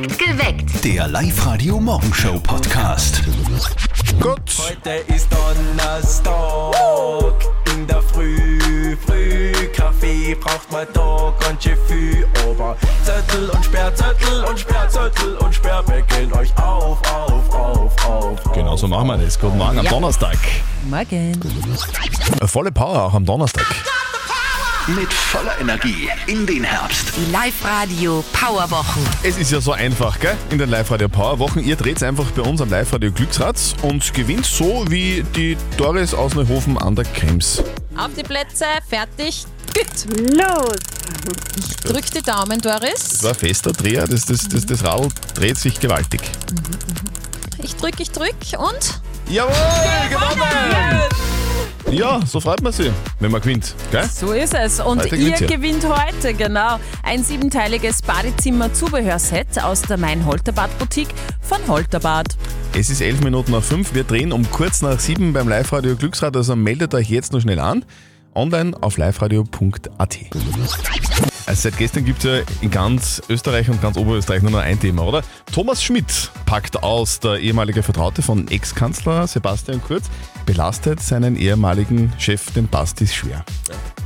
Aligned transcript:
Geweckt. 0.00 0.82
Der 0.82 1.08
Live-Radio 1.08 1.78
Morgenshow 1.78 2.40
Podcast. 2.40 3.22
Gut. 4.18 4.40
Heute 4.58 4.90
ist 5.14 5.28
Donnerstag, 5.30 6.32
in 7.74 7.86
der 7.86 8.00
Früh, 8.00 8.96
früh 9.06 9.52
Kaffee 9.74 10.34
braucht 10.36 10.72
man 10.72 10.86
da 10.94 11.34
ganz 11.40 11.62
schön 11.62 11.76
viel. 11.86 12.26
Aber 12.48 12.76
Zettel 13.04 13.50
und 13.50 13.62
Sperrzettel 13.62 14.44
und 14.44 14.58
Sperrzettel 14.58 15.36
und 15.36 15.54
Sperrbecken 15.54 16.32
euch 16.32 16.56
auf, 16.56 16.98
auf, 17.12 17.54
auf, 17.54 18.06
auf. 18.06 18.52
Genau 18.54 18.76
so 18.76 18.88
machen 18.88 19.08
wir 19.08 19.18
das. 19.18 19.38
Guten 19.38 19.58
Morgen 19.58 19.80
am 19.80 19.86
Donnerstag. 19.86 20.38
Morgen. 20.88 21.38
Volle 22.46 22.72
Power 22.72 23.02
auch 23.04 23.14
am 23.14 23.26
Donnerstag. 23.26 23.66
Mit 24.96 25.12
voller 25.12 25.56
Energie 25.60 26.08
in 26.26 26.46
den 26.46 26.64
Herbst. 26.64 27.12
Die 27.16 27.30
Live-Radio 27.30 28.24
Powerwochen. 28.32 29.02
Es 29.22 29.38
ist 29.38 29.52
ja 29.52 29.60
so 29.60 29.72
einfach, 29.72 30.18
gell? 30.18 30.36
In 30.50 30.58
den 30.58 30.68
Live-Radio 30.68 31.08
Power-Wochen. 31.08 31.60
Ihr 31.60 31.76
dreht 31.76 32.02
einfach 32.02 32.30
bei 32.32 32.42
uns 32.42 32.60
am 32.60 32.70
Live-Radio 32.70 33.12
Glücksrad 33.12 33.56
und 33.82 34.12
gewinnt 34.14 34.46
so 34.46 34.84
wie 34.88 35.22
die 35.36 35.56
Doris 35.76 36.12
aus 36.12 36.34
Neuhofen 36.34 36.76
an 36.78 36.96
der 36.96 37.04
Krems. 37.04 37.62
Auf 37.96 38.10
die 38.16 38.24
Plätze, 38.24 38.64
fertig, 38.88 39.44
gut. 39.74 40.34
Los! 40.34 40.78
Drück 41.84 42.10
die 42.10 42.22
Daumen, 42.22 42.60
Doris. 42.60 43.10
Das 43.10 43.22
war 43.22 43.30
ein 43.30 43.36
fester 43.36 43.72
Dreher, 43.72 44.08
das, 44.08 44.24
das, 44.24 44.48
das, 44.48 44.66
das 44.66 44.82
Radl 44.82 45.08
dreht 45.34 45.58
sich 45.58 45.78
gewaltig. 45.78 46.22
Ich 47.62 47.76
drück, 47.76 47.94
ich 47.98 48.10
drück 48.10 48.34
und. 48.58 49.00
Jawohl, 49.28 49.52
gewonnen! 50.08 51.29
Ja, 51.90 52.20
so 52.24 52.38
freut 52.38 52.62
man 52.62 52.72
sich, 52.72 52.90
wenn 53.18 53.32
man 53.32 53.40
gewinnt, 53.40 53.74
gell? 53.90 54.04
So 54.06 54.32
ist 54.32 54.54
es. 54.54 54.78
Und 54.78 55.00
Heute 55.00 55.16
ihr 55.16 55.32
gewinnt's 55.32 55.40
ja. 55.40 55.46
gewinnt 55.48 55.84
heute, 55.88 56.34
genau, 56.34 56.78
ein 57.02 57.24
siebenteiliges 57.24 58.02
Badezimmer-Zubehörset 58.02 59.62
aus 59.62 59.82
der 59.82 59.96
Mein-Holterbad-Boutique 59.96 61.12
von 61.40 61.58
Holterbad. 61.66 62.36
Es 62.74 62.90
ist 62.90 63.00
elf 63.00 63.20
Minuten 63.22 63.50
nach 63.50 63.62
fünf. 63.62 63.92
Wir 63.92 64.04
drehen 64.04 64.32
um 64.32 64.48
kurz 64.52 64.82
nach 64.82 65.00
sieben 65.00 65.32
beim 65.32 65.48
Live-Radio 65.48 65.96
Glücksrad, 65.96 66.36
also 66.36 66.54
meldet 66.54 66.94
euch 66.94 67.10
jetzt 67.10 67.32
noch 67.32 67.40
schnell 67.40 67.58
an. 67.58 67.84
Online 68.34 68.76
auf 68.80 68.96
liveradio.at. 68.96 70.18
Also 71.50 71.62
seit 71.62 71.78
gestern 71.78 72.04
gibt 72.04 72.24
es 72.24 72.24
ja 72.26 72.54
in 72.60 72.70
ganz 72.70 73.20
Österreich 73.28 73.68
und 73.68 73.82
ganz 73.82 73.96
Oberösterreich 73.96 74.40
nur 74.40 74.52
noch 74.52 74.60
ein 74.60 74.78
Thema, 74.78 75.02
oder? 75.02 75.22
Thomas 75.52 75.82
Schmidt 75.82 76.30
packt 76.46 76.80
aus, 76.80 77.18
der 77.18 77.40
ehemalige 77.40 77.82
Vertraute 77.82 78.22
von 78.22 78.46
Ex-Kanzler 78.46 79.26
Sebastian 79.26 79.82
Kurz, 79.82 80.04
belastet 80.46 81.00
seinen 81.00 81.34
ehemaligen 81.34 82.12
Chef, 82.18 82.52
den 82.52 82.68
Bastis, 82.68 83.12
schwer. 83.12 83.44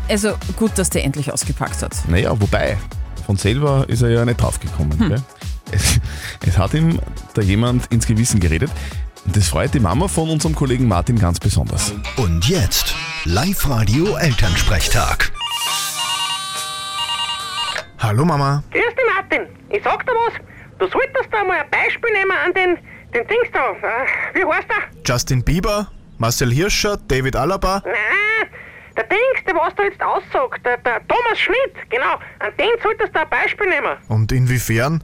Also 0.09 0.33
gut, 0.57 0.71
dass 0.77 0.89
der 0.89 1.05
endlich 1.05 1.35
ausgepackt 1.35 1.83
hat. 1.83 1.95
Naja, 2.09 2.31
wobei, 2.41 2.79
von 3.27 3.37
selber 3.37 3.85
ist 3.91 4.01
er 4.01 4.09
ja 4.09 4.25
nicht 4.25 4.41
draufgekommen. 4.41 4.97
Gell? 5.07 5.23
Es, 5.71 6.01
es 6.47 6.57
hat 6.57 6.73
ihm 6.73 6.99
da 7.35 7.43
jemand 7.43 7.93
ins 7.93 8.07
Gewissen 8.07 8.41
geredet. 8.41 8.71
Und 9.27 9.37
das 9.37 9.49
freut 9.49 9.75
die 9.75 9.81
Mama 9.81 10.09
von 10.09 10.31
unserem 10.31 10.55
Kollegen 10.55 10.89
Martin 10.89 11.19
ganz 11.19 11.41
besonders. 11.41 11.93
Und 12.17 12.49
jetzt 12.49 12.95
Live-Radio 13.27 14.17
Elternsprechtag. 14.17 15.31
Hallo 18.05 18.23
Mama. 18.23 18.63
Grüß 18.71 18.83
dich, 18.83 19.15
Martin. 19.15 19.47
Ich 19.71 19.83
sag 19.83 20.05
dir 20.05 20.13
was. 20.13 20.35
Du 20.79 20.87
solltest 20.89 21.27
da 21.33 21.43
mal 21.43 21.61
ein 21.61 21.71
Beispiel 21.71 22.13
nehmen 22.13 22.33
an 22.33 22.53
den, 22.53 22.77
den 23.15 23.27
Dings 23.27 23.49
da. 23.51 23.71
Äh, 23.71 24.35
wie 24.35 24.45
heißt 24.45 24.69
der? 24.69 25.01
Justin 25.07 25.43
Bieber, 25.43 25.91
Marcel 26.19 26.53
Hirscher, 26.53 26.99
David 27.09 27.35
Alaba. 27.35 27.81
Nein, 27.87 28.51
der 28.95 29.05
Dings, 29.05 29.45
der 29.47 29.55
was 29.55 29.75
da 29.77 29.85
jetzt 29.85 30.03
aussagt. 30.03 30.67
Der, 30.67 30.77
der 30.77 31.01
Thomas 31.09 31.39
Schmidt, 31.39 31.73
genau. 31.89 32.19
An 32.41 32.55
den 32.59 32.73
solltest 32.83 33.15
du 33.15 33.21
ein 33.21 33.31
Beispiel 33.31 33.69
nehmen. 33.71 33.97
Und 34.09 34.33
inwiefern? 34.33 35.03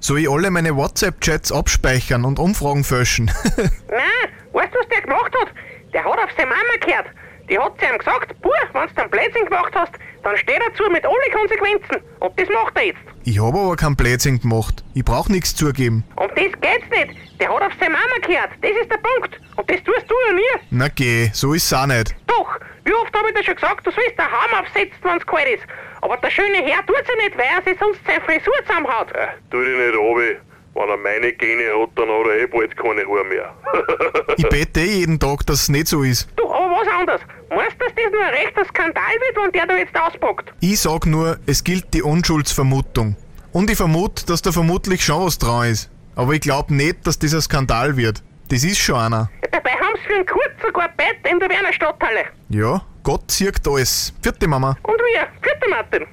Soll 0.00 0.18
ich 0.18 0.28
alle 0.28 0.50
meine 0.50 0.74
WhatsApp-Chats 0.74 1.52
abspeichern 1.52 2.24
und 2.24 2.40
Umfragen 2.40 2.82
fälschen? 2.82 3.30
Nein, 3.56 4.26
weißt 4.52 4.74
du, 4.74 4.78
was 4.80 4.88
der 4.88 5.02
gemacht 5.02 5.32
hat? 5.40 5.54
Der 5.92 6.02
hat 6.02 6.18
auf 6.18 6.30
seine 6.36 6.48
Mama 6.50 6.84
gehört. 6.84 7.06
Die 7.50 7.58
hat 7.58 7.72
zu 7.80 7.84
ihm 7.86 7.98
gesagt, 7.98 8.40
Buh, 8.42 8.50
wenn 8.72 8.88
du 8.94 9.00
einen 9.02 9.10
Blödsinn 9.10 9.44
gemacht 9.46 9.72
hast, 9.74 9.92
dann 10.22 10.36
steh 10.36 10.54
dazu 10.66 10.88
mit 10.90 11.04
allen 11.04 11.32
Konsequenzen. 11.34 11.96
Und 12.20 12.38
das 12.38 12.48
macht 12.48 12.76
er 12.76 12.84
jetzt. 12.86 13.00
ich 13.24 13.40
habe 13.42 13.58
aber 13.58 13.76
keinen 13.76 13.96
Blödsinn 13.96 14.40
gemacht. 14.40 14.84
Ich 14.94 15.04
brauch 15.04 15.28
nichts 15.28 15.54
zugeben. 15.56 16.04
Um 16.16 16.28
das 16.28 16.36
geht's 16.60 16.88
nicht. 16.90 17.40
Der 17.40 17.52
hat 17.52 17.62
auf 17.62 17.72
seine 17.80 17.90
Mama 17.92 18.16
gehört. 18.24 18.50
Das 18.62 18.70
ist 18.70 18.90
der 18.90 18.98
Punkt. 18.98 19.40
Und 19.56 19.68
das 19.68 19.82
tust 19.82 20.04
du 20.08 20.14
ja 20.28 20.32
nie. 20.34 20.66
Na 20.70 20.88
geh, 20.88 21.30
so 21.32 21.52
ist's 21.52 21.72
auch 21.72 21.86
nicht. 21.86 22.14
Doch, 22.28 22.56
wie 22.84 22.94
oft 22.94 23.12
habe 23.16 23.28
ich 23.30 23.34
dir 23.34 23.44
schon 23.44 23.54
gesagt, 23.56 23.84
du 23.86 23.90
sollst 23.90 24.16
den 24.18 24.26
Haum 24.26 24.60
aufsetzen, 24.60 24.98
wenn's 25.02 25.26
kalt 25.26 25.48
ist. 25.48 25.64
Aber 26.02 26.16
der 26.18 26.30
schöne 26.30 26.58
Herr 26.58 26.86
tut's 26.86 27.08
ja 27.08 27.16
nicht, 27.24 27.36
weil 27.36 27.46
er 27.56 27.62
sich 27.62 27.78
sonst 27.80 28.00
seine 28.06 28.20
Frisur 28.20 28.54
zusammenhaut. 28.66 29.08
Tu 29.50 29.60
dich 29.64 29.76
nicht 29.76 29.96
runter. 29.98 30.38
Wenn 30.72 30.88
er 30.88 30.96
meine 30.98 31.32
Gene 31.32 31.64
hat, 31.82 31.90
dann 31.96 32.08
hat 32.08 32.26
er 32.28 32.38
eh 32.42 32.46
bald 32.46 32.76
keine 32.76 33.02
Haare 33.04 33.24
mehr. 33.24 33.52
Ich 34.36 34.48
bete 34.48 34.80
eh 34.80 34.84
jeden 35.00 35.18
Tag, 35.18 35.44
dass 35.46 35.62
es 35.62 35.68
nicht 35.68 35.88
so 35.88 36.02
ist. 36.04 36.28
Du, 36.36 36.44
was 36.70 36.88
anderes. 36.88 37.20
Meinst 37.50 37.76
du, 37.78 37.84
dass 37.84 37.94
das 37.94 38.12
nur 38.12 38.24
ein 38.24 38.34
rechter 38.34 38.64
Skandal 38.64 39.02
wird, 39.02 39.44
wenn 39.44 39.52
der 39.52 39.66
da 39.66 39.76
jetzt 39.76 39.96
auspackt? 39.98 40.52
Ich 40.60 40.80
sag 40.80 41.06
nur, 41.06 41.38
es 41.46 41.64
gilt 41.64 41.92
die 41.94 42.02
Unschuldsvermutung. 42.02 43.16
Und 43.52 43.70
ich 43.70 43.76
vermute, 43.76 44.26
dass 44.26 44.42
da 44.42 44.52
vermutlich 44.52 45.04
schon 45.04 45.26
was 45.26 45.38
dran 45.38 45.68
ist. 45.68 45.90
Aber 46.14 46.32
ich 46.34 46.40
glaub 46.40 46.70
nicht, 46.70 47.06
dass 47.06 47.18
das 47.18 47.34
ein 47.34 47.40
Skandal 47.40 47.96
wird. 47.96 48.22
Das 48.48 48.64
ist 48.64 48.78
schon 48.78 48.96
einer. 48.96 49.30
Dabei 49.50 49.70
haben's 49.70 50.00
für 50.06 50.14
einen 50.14 50.26
Kurz 50.26 50.50
sogar 50.64 50.88
Bett 50.96 51.18
in 51.30 51.38
der 51.38 51.48
Wiener 51.48 51.72
Stadthalle. 51.72 52.24
Ja, 52.48 52.82
Gott 53.02 53.30
sieht 53.30 53.66
alles. 53.66 54.12
Vierte 54.22 54.46
Mama. 54.46 54.76
Und 54.82 54.98
wir, 54.98 55.26
vierte 55.42 55.68
Martin. 55.68 56.06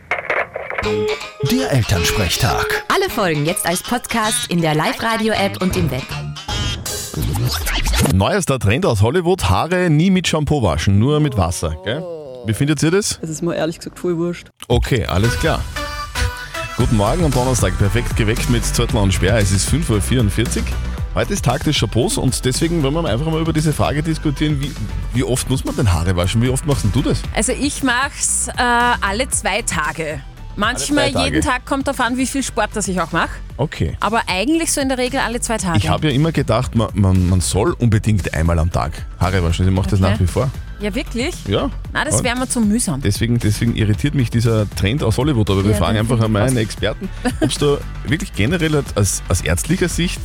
Der 1.52 1.72
Elternsprechtag. 1.72 2.84
Alle 2.94 3.10
Folgen 3.10 3.46
jetzt 3.46 3.66
als 3.66 3.84
Podcast 3.84 4.50
in 4.50 4.62
der 4.62 4.76
Live-Radio-App 4.76 5.62
und 5.62 5.76
im 5.76 5.92
Web. 5.92 6.27
Neuester 8.14 8.60
Trend 8.60 8.86
aus 8.86 9.02
Hollywood: 9.02 9.50
Haare 9.50 9.90
nie 9.90 10.10
mit 10.10 10.28
Shampoo 10.28 10.62
waschen, 10.62 11.00
nur 11.00 11.20
mit 11.20 11.38
Wasser. 11.38 11.76
Gell? 11.84 12.04
Wie 12.46 12.54
findet 12.54 12.82
ihr 12.84 12.92
das? 12.92 13.20
Das 13.20 13.30
ist 13.30 13.42
mir 13.42 13.56
ehrlich 13.56 13.78
gesagt 13.80 14.00
voll 14.00 14.18
wurscht. 14.18 14.48
Okay, 14.68 15.06
alles 15.06 15.38
klar. 15.40 15.64
Guten 16.78 16.98
Morgen 16.98 17.26
am 17.26 17.32
Donnerstag, 17.32 17.78
perfekt 17.78 18.16
geweckt 18.16 18.50
mit 18.50 18.64
Zörtler 18.64 19.02
und 19.02 19.14
Sperr. 19.14 19.38
Es 19.38 19.52
ist 19.52 19.68
5.44 19.70 20.58
Uhr. 20.58 20.64
Heute 21.16 21.34
ist 21.34 21.44
Tag 21.44 21.64
des 21.64 21.80
Chapeaus 21.80 22.18
und 22.20 22.46
deswegen 22.46 22.84
wollen 22.84 22.94
wir 22.94 23.06
einfach 23.06 23.26
mal 23.32 23.42
über 23.42 23.52
diese 23.52 23.74
Frage 23.74 24.04
diskutieren, 24.04 24.62
wie, 24.62 24.72
wie 25.16 25.24
oft 25.24 25.50
muss 25.50 25.66
man 25.66 25.76
denn 25.76 25.92
Haare 25.92 26.16
waschen? 26.16 26.42
Wie 26.44 26.50
oft 26.50 26.68
machst 26.68 26.84
denn 26.84 26.92
du 26.92 27.02
das? 27.02 27.24
Also 27.34 27.54
ich 27.54 27.82
mach's 27.82 28.48
äh, 28.50 28.62
alle 28.62 29.28
zwei 29.30 29.64
Tage. 29.64 30.22
Manchmal 30.58 31.10
jeden 31.10 31.42
Tag 31.42 31.66
kommt 31.66 31.88
darauf 31.88 32.00
an, 32.02 32.18
wie 32.18 32.26
viel 32.26 32.44
Sport 32.44 32.72
das 32.74 32.88
ich 32.88 33.00
auch 33.00 33.12
mache. 33.12 33.30
Okay. 33.58 33.96
Aber 34.00 34.22
eigentlich 34.28 34.72
so 34.72 34.82
in 34.82 34.90
der 34.90 34.98
Regel 34.98 35.20
alle 35.20 35.40
zwei 35.40 35.58
Tage. 35.58 35.78
Ich 35.78 35.88
habe 35.90 36.08
ja 36.08 36.14
immer 36.14 36.32
gedacht, 36.32 36.76
man, 36.76 36.90
man, 36.94 37.30
man 37.30 37.42
soll 37.42 37.74
unbedingt 37.80 38.34
einmal 38.34 38.60
am 38.60 38.72
Tag 38.72 38.92
Haare 39.20 39.44
waschen. 39.44 39.66
Ich 39.68 39.74
mache 39.74 39.90
das 39.90 40.02
Okay. 40.02 40.12
nach 40.12 40.20
wie 40.20 40.28
vor. 40.28 40.50
ja, 40.80 40.94
wirklich? 40.94 41.34
Ja. 41.48 41.70
Na, 41.94 42.04
das 42.06 42.24
wäre 42.24 42.36
mir 42.38 42.48
zu 42.50 42.60
mühsam. 42.62 43.02
Deswegen, 43.02 43.40
deswegen 43.40 43.76
irritiert 43.76 44.14
mich 44.16 44.30
dieser 44.30 44.70
Trend 44.72 45.04
aus 45.04 45.18
Hollywood. 45.18 45.50
Aber 45.50 45.64
wir 45.64 45.72
Ja, 45.72 45.78
fragen 45.78 45.98
einfach 46.00 46.20
einmal 46.22 46.44
einen 46.44 46.58
Experten, 46.58 47.10
ob 47.42 47.50
es 47.50 47.58
da 47.58 47.78
wirklich 48.06 48.34
generell 48.34 48.84
aus, 48.96 49.22
aus 49.30 49.42
ärztlicher 49.42 49.90
Sicht 49.90 50.20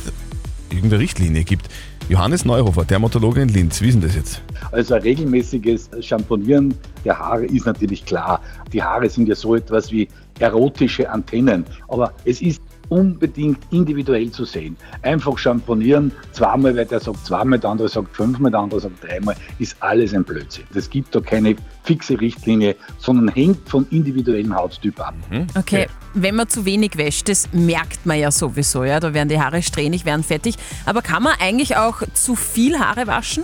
irgendeine 0.69 1.01
Richtlinie 1.01 1.43
gibt. 1.43 1.67
Johannes 2.09 2.43
Neuhofer, 2.43 2.83
Dermatologe 2.83 3.41
in 3.41 3.47
Linz. 3.49 3.79
Wie 3.81 3.87
ist 3.87 3.93
denn 3.93 4.01
das 4.01 4.15
jetzt? 4.15 4.41
Also 4.73 4.95
ein 4.95 5.01
regelmäßiges 5.03 5.89
Schamponieren 6.01 6.73
der 7.05 7.17
Haare 7.17 7.45
ist 7.45 7.65
natürlich 7.65 8.03
klar. 8.05 8.41
Die 8.73 8.83
Haare 8.83 9.09
sind 9.09 9.27
ja 9.29 9.35
so 9.35 9.55
etwas 9.55 9.89
wie 9.91 10.07
erotische 10.39 11.09
Antennen. 11.09 11.65
Aber 11.87 12.13
es 12.25 12.41
ist 12.41 12.61
unbedingt 12.89 13.59
individuell 13.71 14.29
zu 14.31 14.45
sehen. 14.45 14.77
Einfach 15.01 15.37
schamponieren, 15.37 16.11
zweimal, 16.31 16.75
weil 16.75 16.85
der 16.85 16.99
sagt 16.99 17.25
zweimal, 17.25 17.57
der 17.57 17.71
andere 17.71 17.89
sagt 17.89 18.15
fünfmal, 18.15 18.51
der 18.51 18.59
andere 18.59 18.81
sagt 18.81 19.03
dreimal, 19.03 19.35
ist 19.57 19.75
alles 19.79 20.13
ein 20.13 20.23
Blödsinn. 20.23 20.65
Es 20.75 20.89
gibt 20.89 21.15
da 21.15 21.19
keine 21.19 21.55
fixe 21.83 22.19
Richtlinie, 22.19 22.75
sondern 22.99 23.33
hängt 23.33 23.67
vom 23.67 23.87
individuellen 23.89 24.55
Hauttyp 24.55 24.99
ab. 24.99 25.15
Okay, 25.57 25.87
wenn 26.13 26.35
man 26.35 26.47
zu 26.49 26.65
wenig 26.65 26.97
wäscht, 26.97 27.29
das 27.29 27.51
merkt 27.51 28.05
man 28.05 28.19
ja 28.19 28.31
sowieso, 28.31 28.83
ja. 28.83 28.99
Da 28.99 29.13
werden 29.13 29.29
die 29.29 29.39
Haare 29.39 29.63
strähnig, 29.63 30.05
werden 30.05 30.23
fettig. 30.23 30.55
Aber 30.85 31.01
kann 31.01 31.23
man 31.23 31.33
eigentlich 31.39 31.75
auch 31.77 32.03
zu 32.13 32.35
viel 32.35 32.79
Haare 32.79 33.07
waschen? 33.07 33.43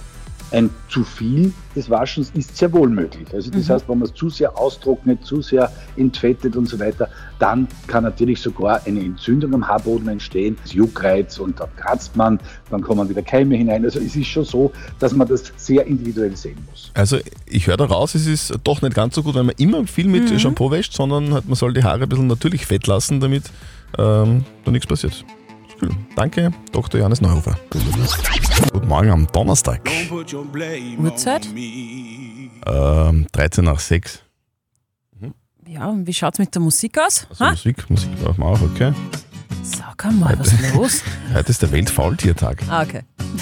Ein 0.51 0.69
zu 0.89 1.03
viel 1.03 1.53
des 1.75 1.89
Waschens 1.89 2.31
ist 2.33 2.57
sehr 2.57 2.71
wohl 2.73 2.89
möglich. 2.89 3.27
Also 3.33 3.51
das 3.51 3.69
heißt, 3.69 3.87
wenn 3.87 3.99
man 3.99 4.07
es 4.07 4.13
zu 4.15 4.29
sehr 4.29 4.57
austrocknet, 4.57 5.23
zu 5.23 5.41
sehr 5.41 5.71
entfettet 5.95 6.55
und 6.55 6.67
so 6.67 6.79
weiter, 6.79 7.07
dann 7.37 7.67
kann 7.87 8.03
natürlich 8.03 8.41
sogar 8.41 8.81
eine 8.85 8.99
Entzündung 8.99 9.53
am 9.53 9.67
Haarboden 9.67 10.07
entstehen, 10.07 10.57
Juckreiz 10.65 11.39
und 11.39 11.59
dann 11.59 11.69
kratzt 11.77 12.15
man, 12.15 12.39
dann 12.69 12.81
kommen 12.81 13.07
wieder 13.09 13.21
Keime 13.21 13.55
hinein. 13.55 13.83
Also 13.85 13.99
es 13.99 14.15
ist 14.15 14.27
schon 14.27 14.45
so, 14.45 14.71
dass 14.99 15.13
man 15.13 15.27
das 15.27 15.53
sehr 15.57 15.85
individuell 15.85 16.35
sehen 16.35 16.57
muss. 16.69 16.91
Also 16.95 17.17
ich 17.45 17.67
höre 17.67 17.77
da 17.77 17.85
raus, 17.85 18.15
es 18.15 18.25
ist 18.27 18.53
doch 18.63 18.81
nicht 18.81 18.95
ganz 18.95 19.15
so 19.15 19.23
gut, 19.23 19.35
wenn 19.35 19.45
man 19.45 19.55
immer 19.57 19.85
viel 19.87 20.07
mit 20.07 20.29
Mhm. 20.29 20.39
Shampoo 20.39 20.71
wäscht, 20.71 20.93
sondern 20.93 21.33
halt, 21.33 21.47
man 21.47 21.55
soll 21.55 21.73
die 21.73 21.83
Haare 21.83 22.03
ein 22.03 22.09
bisschen 22.09 22.27
natürlich 22.27 22.65
fett 22.65 22.87
lassen, 22.87 23.19
damit 23.19 23.43
ähm, 23.97 24.43
da 24.65 24.71
nichts 24.71 24.87
passiert. 24.87 25.23
Cool. 25.81 25.89
Danke, 26.15 26.51
Dr. 26.71 26.99
Johannes 26.99 27.21
Neuhofer. 27.21 27.57
Guten 27.69 28.87
Morgen 28.87 29.09
am 29.09 29.27
Donnerstag, 29.31 29.81
Uhrzeit? 30.97 31.47
ähm, 32.65 33.27
13 33.31 33.63
nach 33.65 33.79
6. 33.79 34.21
Ja, 35.67 35.85
und 35.87 36.07
wie 36.07 36.13
schaut's 36.13 36.39
mit 36.39 36.53
der 36.55 36.61
Musik 36.61 36.97
aus? 36.97 37.27
Also 37.29 37.45
Ha? 37.45 37.51
Musik, 37.51 37.89
Musik 37.89 38.09
brauchen 38.23 38.39
wir 38.39 38.45
auch, 38.47 38.61
okay. 38.61 38.91
Sag 39.99 40.11
einmal, 40.11 40.39
was 40.39 40.53
ist 40.53 40.73
los? 40.73 41.03
Heute 41.33 41.49
ist 41.49 41.61
der 41.61 41.71
Weltfaultiertag. 41.73 42.63
Ah, 42.69 42.83
okay. 42.83 43.01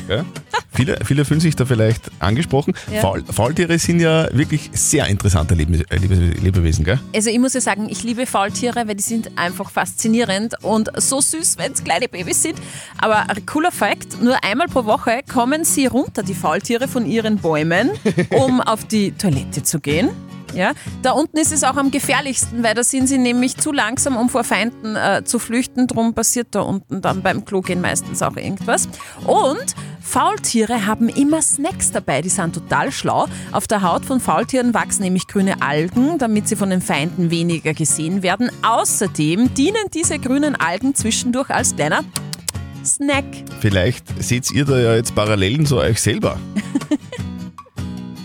Ja? 0.10 0.26
Viele, 0.72 0.98
viele 1.06 1.24
fühlen 1.24 1.40
sich 1.40 1.56
da 1.56 1.66
vielleicht 1.66 2.10
angesprochen. 2.18 2.74
Ja. 2.92 3.02
Faul, 3.02 3.24
Faultiere 3.24 3.78
sind 3.78 4.00
ja 4.00 4.28
wirklich 4.36 4.72
sehr 4.74 5.06
interessante 5.06 5.54
Lebe, 5.54 5.84
äh, 5.90 5.98
Lebe, 5.98 6.16
Lebewesen, 6.16 6.84
gell? 6.84 7.00
Also 7.14 7.30
ich 7.30 7.38
muss 7.38 7.54
ja 7.54 7.62
sagen, 7.62 7.88
ich 7.90 8.04
liebe 8.04 8.26
Faultiere, 8.26 8.88
weil 8.88 8.96
die 8.96 9.04
sind 9.04 9.38
einfach 9.38 9.70
faszinierend 9.70 10.56
und 10.64 10.90
so 11.00 11.22
süß, 11.22 11.60
wenn 11.60 11.74
es 11.74 11.84
kleine 11.84 12.08
Babys 12.08 12.42
sind. 12.42 12.60
Aber 12.98 13.30
ein 13.30 13.46
cooler 13.46 13.72
Fakt, 13.72 14.20
nur 14.20 14.44
einmal 14.44 14.68
pro 14.68 14.86
Woche 14.86 15.22
kommen 15.32 15.64
sie 15.64 15.86
runter, 15.86 16.24
die 16.24 16.34
Faultiere, 16.34 16.88
von 16.88 17.06
ihren 17.06 17.38
Bäumen, 17.38 17.92
um 18.32 18.62
auf 18.62 18.84
die 18.86 19.12
Toilette 19.12 19.62
zu 19.62 19.80
gehen. 19.80 20.10
Ja, 20.54 20.72
da 21.02 21.12
unten 21.12 21.38
ist 21.38 21.52
es 21.52 21.64
auch 21.64 21.76
am 21.76 21.92
gefährlichsten, 21.92 22.64
weil 22.64 22.74
da 22.74 22.84
sind 22.84 23.08
sie 23.08 23.18
nämlich 23.18 23.58
zu 23.58 23.72
langsam, 23.72 24.18
um 24.18 24.30
vor 24.30 24.44
Feinden 24.44 24.96
äh, 24.96 25.24
zu 25.24 25.40
flüchten. 25.40 25.88
Drum 25.88 26.14
passiert 26.14 26.48
da 26.52 26.62
unten 26.62 27.02
dann 27.02 27.22
beim 27.22 27.46
Klo 27.46 27.62
gehen 27.62 27.82
meistens 27.82 28.22
auch 28.22 28.36
irgendwas. 28.36 28.88
Und 29.26 29.76
Faultiere 30.02 30.86
haben 30.86 31.10
immer 31.10 31.42
Snacks 31.42 31.92
dabei, 31.92 32.22
die 32.22 32.30
sind 32.30 32.56
total 32.56 32.94
schlau. 32.94 33.28
Auf 33.52 33.68
der 33.68 33.82
Haut 33.82 34.06
von 34.06 34.22
Faultieren 34.22 34.74
wachsen 34.74 35.04
nämlich 35.04 35.28
grüne 35.28 35.62
Algen, 35.62 36.18
damit 36.18 36.48
sie 36.48 36.56
von 36.56 36.70
den 36.70 36.82
Feinden 36.82 37.30
weniger 37.30 37.74
gesehen 37.74 38.24
werden. 38.24 38.50
Außerdem 38.64 39.54
dienen 39.54 39.92
diese 39.94 40.18
grünen 40.18 40.56
Algen 40.56 40.96
zwischendurch 40.96 41.50
als 41.50 41.76
kleiner 41.76 42.04
Snack. 42.86 43.26
Vielleicht 43.60 44.06
seht 44.24 44.50
ihr 44.52 44.64
da 44.64 44.80
ja 44.80 44.96
jetzt 44.96 45.14
Parallelen 45.14 45.66
zu 45.66 45.78
euch 45.78 46.02
selber. 46.02 46.40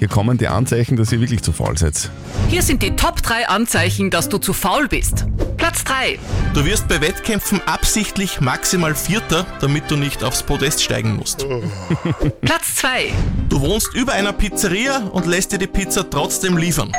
Hier 0.02 0.08
kommen 0.08 0.36
die 0.36 0.48
Anzeichen, 0.48 0.96
dass 0.96 1.12
ihr 1.12 1.20
wirklich 1.20 1.42
zu 1.44 1.52
faul 1.52 1.78
seid. 1.78 2.10
Hier 2.48 2.62
sind 2.62 2.82
die 2.82 2.96
Top 2.96 3.22
3 3.22 3.46
Anzeichen, 3.48 4.10
dass 4.10 4.28
du 4.28 4.38
zu 4.38 4.52
faul 4.52 4.88
bist. 4.88 5.26
Platz 5.58 5.84
3. 5.84 6.18
Du 6.54 6.64
wirst 6.64 6.88
bei 6.88 7.00
Wettkämpfen 7.00 7.60
absichtlich 7.66 8.40
maximal 8.40 8.96
Vierter, 8.96 9.46
damit 9.60 9.88
du 9.92 9.94
nicht 9.96 10.24
aufs 10.24 10.42
Podest 10.42 10.82
steigen 10.82 11.14
musst. 11.14 11.46
Platz 12.40 12.74
2. 12.78 13.12
Du 13.48 13.60
wohnst 13.60 13.94
über 13.94 14.14
einer 14.14 14.32
Pizzeria 14.32 14.98
und 15.12 15.26
lässt 15.26 15.52
dir 15.52 15.58
die 15.58 15.68
Pizza 15.68 16.10
trotzdem 16.10 16.56
liefern. 16.56 16.90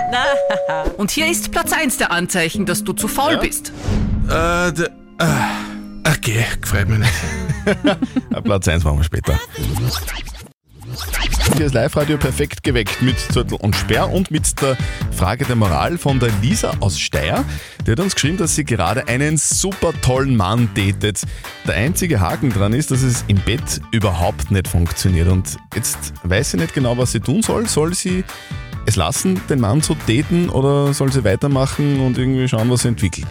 Und 0.98 1.12
hier 1.12 1.28
ist 1.30 1.52
Platz 1.52 1.74
1 1.74 1.98
der 1.98 2.10
Anzeichen, 2.12 2.66
dass 2.66 2.86
du 2.86 2.94
zu 2.94 3.10
faul 3.10 3.36
bist. 3.38 3.74
Äh, 4.30 4.72
d- 4.72 4.84
äh, 5.20 6.10
okay, 6.10 6.46
gefreut 6.62 6.88
mich 6.88 7.00
nicht. 7.00 7.14
Platz 8.46 8.66
1 8.70 8.86
machen 8.86 9.00
wir 9.00 9.04
später. 9.04 9.38
Hier 11.58 11.66
ist 11.66 11.74
Live-Radio 11.74 12.18
perfekt 12.18 12.64
geweckt 12.64 13.02
mit 13.02 13.20
Zettel 13.20 13.58
und 13.62 13.76
Sperr 13.76 14.12
und 14.12 14.32
mit 14.32 14.62
der 14.62 14.78
Frage 15.12 15.46
der 15.46 15.56
Moral 15.56 15.98
von 15.98 16.20
der 16.20 16.30
Lisa 16.42 16.72
aus 16.80 17.00
Steyr. 17.00 17.44
Die 17.86 17.92
hat 17.92 18.00
uns 18.00 18.16
geschrieben, 18.16 18.38
dass 18.38 18.56
sie 18.56 18.64
gerade 18.64 19.08
einen 19.08 19.38
super 19.38 19.94
tollen 20.02 20.36
Mann 20.36 20.70
datet. 20.76 21.22
Der 21.68 21.76
einzige 21.76 22.20
Haken 22.20 22.50
dran 22.50 22.74
ist, 22.74 22.92
dass 22.92 23.02
es 23.02 23.24
im 23.28 23.38
Bett 23.38 23.82
überhaupt 23.92 24.52
nicht 24.52 24.68
funktioniert. 24.68 25.28
Und 25.28 25.58
jetzt 25.76 26.14
weiß 26.24 26.52
sie 26.52 26.58
nicht 26.58 26.74
genau, 26.74 26.98
was 26.98 27.12
sie 27.12 27.20
tun 27.20 27.42
soll. 27.42 27.68
Soll 27.68 27.94
sie 27.94 28.24
es 28.86 28.96
lassen, 28.96 29.42
den 29.50 29.60
Mann 29.60 29.82
zu 29.82 29.96
daten 30.08 30.50
oder 30.50 30.94
soll 30.94 31.12
sie 31.12 31.24
weitermachen 31.24 32.00
und 32.00 32.18
irgendwie 32.18 32.48
schauen, 32.48 32.70
was 32.70 32.82
sie 32.82 32.90
entwickelt? 32.90 33.28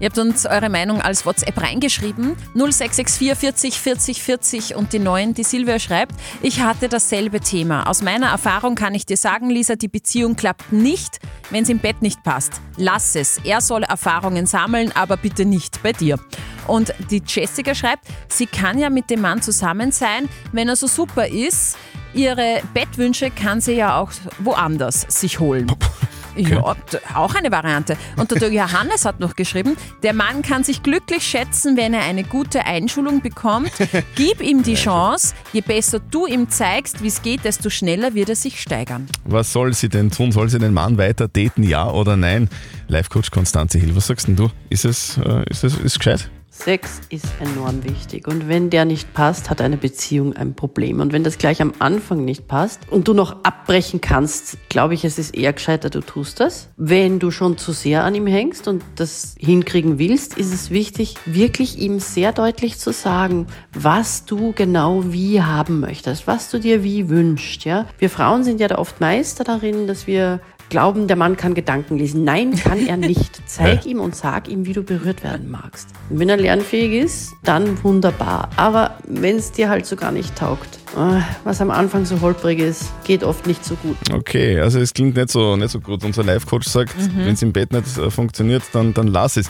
Ihr 0.00 0.08
habt 0.08 0.18
uns 0.18 0.44
eure 0.46 0.68
Meinung 0.68 1.00
als 1.00 1.24
WhatsApp 1.24 1.60
reingeschrieben. 1.60 2.36
0664 2.54 3.34
40 3.34 3.80
40 3.80 4.22
40 4.22 4.74
und 4.74 4.92
die 4.92 4.98
neuen, 4.98 5.34
die 5.34 5.44
Silvia 5.44 5.78
schreibt, 5.78 6.14
ich 6.42 6.60
hatte 6.60 6.88
dasselbe 6.88 7.40
Thema. 7.40 7.88
Aus 7.88 8.02
meiner 8.02 8.28
Erfahrung 8.28 8.74
kann 8.74 8.94
ich 8.94 9.06
dir 9.06 9.16
sagen, 9.16 9.50
Lisa, 9.50 9.76
die 9.76 9.88
Beziehung 9.88 10.36
klappt 10.36 10.72
nicht, 10.72 11.20
wenn 11.50 11.62
es 11.62 11.68
im 11.68 11.78
Bett 11.78 12.02
nicht 12.02 12.22
passt. 12.22 12.60
Lass 12.76 13.14
es. 13.14 13.40
Er 13.44 13.60
soll 13.60 13.84
Erfahrungen 13.84 14.46
sammeln, 14.46 14.92
aber 14.94 15.16
bitte 15.16 15.44
nicht 15.44 15.82
bei 15.82 15.92
dir. 15.92 16.18
Und 16.66 16.94
die 17.10 17.22
Jessica 17.26 17.74
schreibt, 17.74 18.06
sie 18.28 18.46
kann 18.46 18.78
ja 18.78 18.90
mit 18.90 19.10
dem 19.10 19.20
Mann 19.20 19.42
zusammen 19.42 19.92
sein, 19.92 20.28
wenn 20.52 20.68
er 20.68 20.76
so 20.76 20.86
super 20.86 21.28
ist. 21.28 21.76
Ihre 22.14 22.62
Bettwünsche 22.72 23.30
kann 23.30 23.60
sie 23.60 23.74
ja 23.74 23.98
auch 23.98 24.10
woanders 24.38 25.06
sich 25.08 25.40
holen. 25.40 25.70
Ja, 26.36 26.76
auch 27.14 27.34
eine 27.34 27.50
Variante. 27.50 27.96
Und 28.16 28.30
der 28.30 28.52
Johannes 28.52 29.04
hat 29.04 29.20
noch 29.20 29.36
geschrieben, 29.36 29.76
der 30.02 30.14
Mann 30.14 30.42
kann 30.42 30.64
sich 30.64 30.82
glücklich 30.82 31.22
schätzen, 31.24 31.76
wenn 31.76 31.94
er 31.94 32.02
eine 32.02 32.24
gute 32.24 32.64
Einschulung 32.64 33.20
bekommt. 33.20 33.72
Gib 34.14 34.40
ihm 34.40 34.62
die 34.62 34.74
Chance. 34.74 35.34
Je 35.52 35.60
besser 35.60 36.00
du 36.00 36.26
ihm 36.26 36.48
zeigst, 36.48 37.02
wie 37.02 37.08
es 37.08 37.22
geht, 37.22 37.44
desto 37.44 37.70
schneller 37.70 38.14
wird 38.14 38.28
er 38.28 38.36
sich 38.36 38.60
steigern. 38.60 39.06
Was 39.24 39.52
soll 39.52 39.74
sie 39.74 39.88
denn 39.88 40.10
tun? 40.10 40.32
Soll 40.32 40.48
sie 40.48 40.58
den 40.58 40.72
Mann 40.72 40.98
weiter 40.98 41.28
daten, 41.28 41.62
ja 41.62 41.90
oder 41.90 42.16
nein? 42.16 42.48
Live-Coach 42.88 43.30
Konstanze 43.30 43.78
Hill, 43.78 43.96
was 43.96 44.06
sagst 44.06 44.28
denn 44.28 44.36
du? 44.36 44.50
Ist 44.68 44.84
es, 44.84 45.18
äh, 45.18 45.44
ist 45.48 45.64
es 45.64 45.76
ist 45.78 45.98
gescheit? 45.98 46.30
Sex 46.56 47.00
ist 47.10 47.26
enorm 47.40 47.82
wichtig 47.82 48.28
und 48.28 48.48
wenn 48.48 48.70
der 48.70 48.84
nicht 48.84 49.12
passt, 49.12 49.50
hat 49.50 49.60
eine 49.60 49.76
Beziehung 49.76 50.34
ein 50.34 50.54
Problem. 50.54 51.00
Und 51.00 51.12
wenn 51.12 51.24
das 51.24 51.36
gleich 51.36 51.60
am 51.60 51.72
Anfang 51.80 52.24
nicht 52.24 52.46
passt 52.46 52.80
und 52.90 53.08
du 53.08 53.12
noch 53.12 53.42
abbrechen 53.42 54.00
kannst, 54.00 54.56
glaube 54.68 54.94
ich, 54.94 55.04
es 55.04 55.18
ist 55.18 55.34
eher 55.34 55.52
gescheiter, 55.52 55.90
du 55.90 56.00
tust 56.00 56.38
das. 56.38 56.70
Wenn 56.76 57.18
du 57.18 57.32
schon 57.32 57.58
zu 57.58 57.72
sehr 57.72 58.04
an 58.04 58.14
ihm 58.14 58.28
hängst 58.28 58.68
und 58.68 58.84
das 58.94 59.34
hinkriegen 59.38 59.98
willst, 59.98 60.38
ist 60.38 60.54
es 60.54 60.70
wichtig, 60.70 61.16
wirklich 61.26 61.78
ihm 61.78 61.98
sehr 61.98 62.32
deutlich 62.32 62.78
zu 62.78 62.92
sagen, 62.92 63.48
was 63.74 64.24
du 64.24 64.52
genau 64.52 65.12
wie 65.12 65.42
haben 65.42 65.80
möchtest, 65.80 66.28
was 66.28 66.50
du 66.50 66.60
dir 66.60 66.84
wie 66.84 67.08
wünschst. 67.08 67.64
Ja? 67.64 67.86
Wir 67.98 68.08
Frauen 68.08 68.44
sind 68.44 68.60
ja 68.60 68.68
da 68.68 68.78
oft 68.78 69.00
Meister 69.00 69.42
darin, 69.42 69.88
dass 69.88 70.06
wir 70.06 70.40
glauben, 70.74 71.06
der 71.06 71.14
Mann 71.16 71.36
kann 71.36 71.54
Gedanken 71.54 71.98
lesen. 71.98 72.24
Nein, 72.24 72.56
kann 72.56 72.84
er 72.84 72.96
nicht. 73.12 73.40
Zeig 73.46 73.86
ihm 73.86 74.00
und 74.00 74.16
sag 74.16 74.48
ihm, 74.48 74.66
wie 74.66 74.72
du 74.72 74.82
berührt 74.82 75.22
werden 75.22 75.48
magst. 75.52 75.88
Und 76.10 76.18
wenn 76.18 76.28
er 76.28 76.36
lernfähig 76.36 77.04
ist, 77.04 77.32
dann 77.44 77.82
wunderbar. 77.84 78.48
Aber 78.56 78.98
wenn 79.06 79.36
es 79.36 79.52
dir 79.52 79.68
halt 79.68 79.86
so 79.86 79.94
gar 79.94 80.10
nicht 80.10 80.34
taugt, 80.34 80.80
äh, 80.96 81.20
was 81.44 81.60
am 81.60 81.70
Anfang 81.70 82.04
so 82.06 82.20
holprig 82.20 82.58
ist, 82.58 82.90
geht 83.04 83.22
oft 83.22 83.46
nicht 83.46 83.64
so 83.64 83.76
gut. 83.76 83.96
Okay, 84.12 84.58
also 84.58 84.80
es 84.80 84.92
klingt 84.92 85.14
nicht 85.16 85.30
so, 85.30 85.54
nicht 85.56 85.70
so 85.70 85.78
gut. 85.80 86.02
Unser 86.02 86.24
Live-Coach 86.24 86.66
sagt, 86.66 86.96
Mhm. 86.98 87.18
wenn 87.18 87.34
es 87.34 87.42
im 87.42 87.52
Bett 87.52 87.72
nicht 87.72 87.96
äh, 87.96 88.10
funktioniert, 88.10 88.64
dann, 88.72 88.92
dann 88.94 89.06
lass 89.06 89.36
es. 89.36 89.48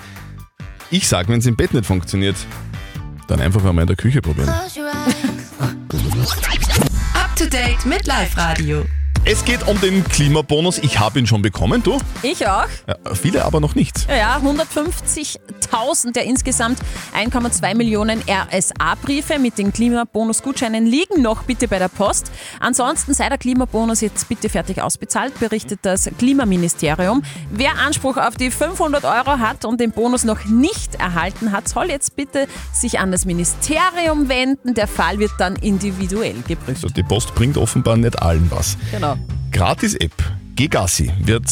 Ich 0.91 1.09
sage, 1.09 1.29
wenn 1.31 1.39
es 1.39 1.47
im 1.47 1.57
Bett 1.57 1.73
nicht 1.73 1.87
funktioniert, 1.87 2.37
dann 3.29 3.41
einfach 3.41 3.63
mal 3.73 3.81
in 3.81 3.87
der 3.87 3.97
Küche 3.97 4.21
probieren. 4.21 4.49
Up 7.15 7.35
to 7.37 7.47
date 7.47 7.87
mit 7.87 8.07
Live 8.07 8.37
Radio. 8.37 8.85
Es 9.27 9.43
geht 9.43 9.67
um 9.67 9.81
den 9.81 10.05
Klimabonus. 10.05 10.77
Ich 10.77 10.99
habe 10.99 11.19
ihn 11.19 11.27
schon 11.27 11.41
bekommen, 11.41 11.83
du? 11.83 11.99
Ich 12.23 12.47
auch. 12.47 12.67
Ja, 12.87 13.15
viele 13.15 13.43
aber 13.43 13.59
noch 13.59 13.75
nicht. 13.75 14.07
Ja, 14.07 14.17
ja 14.17 14.37
150.000 14.45 16.13
der 16.13 16.25
insgesamt 16.25 16.79
1,2 17.19 17.75
Millionen 17.75 18.23
RSA-Briefe 18.29 19.39
mit 19.39 19.57
den 19.57 19.73
Klimabonus-Gutscheinen 19.73 20.85
liegen 20.85 21.23
noch 21.23 21.45
bitte 21.45 21.69
bei 21.69 21.79
der 21.79 21.89
Post. 21.89 22.31
Ansonsten 22.61 23.15
sei 23.15 23.31
der 23.31 23.39
Klimabonus 23.39 24.03
jetzt 24.03 24.29
bitte 24.29 24.51
fertig 24.51 24.83
ausbezahlt, 24.83 25.41
berichtet 25.41 25.81
das 25.83 26.11
Klimaministerium. 26.19 27.23
Wer 27.51 27.79
Anspruch 27.79 28.19
auf 28.19 28.37
die 28.37 28.51
500 28.51 29.05
Euro 29.05 29.39
hat 29.39 29.65
und 29.65 29.81
den 29.81 29.93
Bonus 29.93 30.25
noch 30.25 30.45
nicht 30.45 30.97
erhalten 30.97 31.51
hat, 31.51 31.67
soll 31.67 31.89
jetzt 31.89 32.15
bitte 32.15 32.47
sich 32.75 32.99
an 32.99 33.11
das 33.11 33.25
Ministerium 33.25 34.29
wenden. 34.29 34.75
Der 34.75 34.87
Fall 34.87 35.19
wird 35.19 35.33
dann 35.39 35.57
individuell 35.57 36.35
geprüft. 36.47 36.85
Also 36.85 36.89
die 36.89 37.03
Post 37.03 37.35
bringt 37.35 37.57
offenbar 37.57 37.97
nicht 37.97 38.21
allen 38.21 38.51
was. 38.51 38.77
Genau. 38.91 39.14
Gratis-App 39.53 40.13
Gegassi 40.57 41.11
wird 41.21 41.49